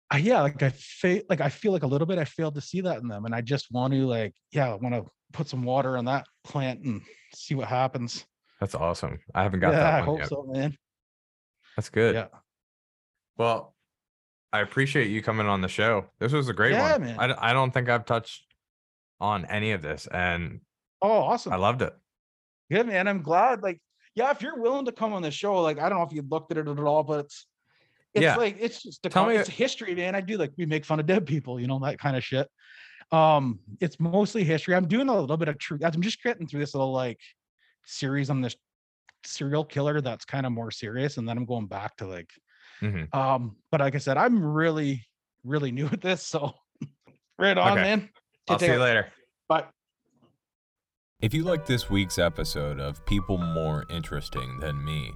I, 0.09 0.19
yeah, 0.19 0.41
like 0.41 0.61
I 0.61 0.69
feel 0.69 1.21
like 1.29 1.41
I 1.41 1.49
feel 1.49 1.71
like 1.71 1.83
a 1.83 1.87
little 1.87 2.07
bit 2.07 2.19
I 2.19 2.25
failed 2.25 2.55
to 2.55 2.61
see 2.61 2.81
that 2.81 3.01
in 3.01 3.07
them. 3.07 3.25
And 3.25 3.33
I 3.33 3.41
just 3.41 3.71
want 3.71 3.93
to 3.93 4.05
like, 4.05 4.33
yeah, 4.51 4.71
I 4.71 4.75
want 4.75 4.95
to 4.95 5.05
put 5.35 5.49
some 5.49 5.63
water 5.63 5.97
on 5.97 6.05
that 6.05 6.25
plant 6.43 6.81
and 6.83 7.01
see 7.35 7.55
what 7.55 7.67
happens. 7.67 8.25
That's 8.59 8.73
awesome. 8.73 9.19
I 9.33 9.43
haven't 9.43 9.59
got 9.59 9.73
yeah, 9.73 9.79
that. 9.79 9.93
I 9.93 10.01
hope 10.01 10.19
yet. 10.19 10.29
so, 10.29 10.47
man. 10.49 10.75
That's 11.75 11.89
good. 11.89 12.15
Yeah. 12.15 12.27
Well, 13.37 13.75
I 14.53 14.61
appreciate 14.61 15.09
you 15.09 15.21
coming 15.21 15.47
on 15.47 15.59
the 15.59 15.67
show. 15.67 16.05
This 16.19 16.31
was 16.31 16.47
a 16.47 16.53
great 16.53 16.71
yeah, 16.71 16.93
one. 16.93 17.01
Man. 17.03 17.19
I, 17.19 17.49
I 17.49 17.53
don't 17.53 17.73
think 17.73 17.89
I've 17.89 18.05
touched 18.05 18.43
on 19.19 19.45
any 19.45 19.71
of 19.71 19.81
this 19.81 20.07
and 20.07 20.61
oh 21.01 21.09
awesome. 21.09 21.51
I 21.51 21.57
loved 21.57 21.81
it. 21.81 21.93
Good 22.71 22.87
man. 22.87 23.07
I'm 23.07 23.21
glad 23.21 23.61
like 23.61 23.81
yeah, 24.15 24.31
if 24.31 24.41
you're 24.41 24.61
willing 24.61 24.85
to 24.85 24.93
come 24.93 25.11
on 25.11 25.21
the 25.21 25.31
show, 25.31 25.61
like 25.61 25.79
I 25.79 25.89
don't 25.89 25.99
know 25.99 26.05
if 26.05 26.13
you 26.13 26.23
looked 26.29 26.51
at 26.51 26.57
it 26.57 26.67
at 26.67 26.79
all, 26.79 27.03
but 27.03 27.25
it's 27.25 27.47
it's 28.13 28.23
yeah. 28.23 28.37
like 28.37 28.55
it's 28.59 28.81
just 28.81 29.05
a 29.05 29.09
Tell 29.09 29.25
me 29.25 29.35
it's 29.35 29.49
history, 29.49 29.93
man. 29.93 30.15
I 30.15 30.21
do 30.21 30.37
like 30.37 30.53
we 30.57 30.65
make 30.65 30.85
fun 30.85 31.01
of 31.01 31.05
dead 31.05 31.25
people, 31.25 31.59
you 31.59 31.67
know, 31.67 31.79
that 31.79 31.99
kind 31.99 32.15
of 32.15 32.23
shit. 32.23 32.47
Um, 33.11 33.59
it's 33.79 33.99
mostly 33.99 34.43
history. 34.43 34.75
I'm 34.75 34.87
doing 34.87 35.09
a 35.09 35.19
little 35.19 35.37
bit 35.37 35.47
of 35.47 35.57
truth. 35.57 35.81
I'm 35.83 36.01
just 36.01 36.21
getting 36.23 36.47
through 36.47 36.59
this 36.59 36.73
little 36.73 36.91
like 36.91 37.19
series 37.85 38.29
on 38.29 38.41
this 38.41 38.55
serial 39.23 39.63
killer 39.63 40.01
that's 40.01 40.25
kind 40.25 40.45
of 40.45 40.51
more 40.51 40.71
serious, 40.71 41.17
and 41.17 41.27
then 41.27 41.37
I'm 41.37 41.45
going 41.45 41.67
back 41.67 41.95
to 41.97 42.07
like 42.07 42.29
mm-hmm. 42.81 43.17
um, 43.17 43.57
but 43.71 43.81
like 43.81 43.95
I 43.95 43.99
said, 43.99 44.17
I'm 44.17 44.43
really, 44.43 45.05
really 45.43 45.71
new 45.73 45.87
at 45.87 46.01
this. 46.01 46.25
So 46.25 46.53
right 47.39 47.57
on, 47.57 47.73
okay. 47.73 47.81
man. 47.81 48.09
I'll 48.47 48.59
see 48.59 48.67
you 48.67 48.79
later. 48.79 49.07
Bye. 49.47 49.65
If 51.21 51.33
you 51.33 51.43
like 51.43 51.65
this 51.65 51.89
week's 51.89 52.19
episode 52.19 52.79
of 52.79 53.03
People 53.05 53.37
More 53.37 53.85
Interesting 53.89 54.59
Than 54.59 54.83
Me, 54.83 55.11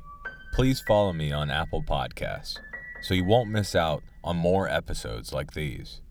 please 0.54 0.82
follow 0.88 1.14
me 1.14 1.32
on 1.32 1.52
Apple 1.52 1.84
Podcasts 1.84 2.58
so 3.02 3.14
you 3.14 3.24
won't 3.24 3.50
miss 3.50 3.76
out 3.76 4.04
on 4.24 4.38
more 4.38 4.68
episodes 4.68 5.32
like 5.32 5.52
these. 5.54 6.02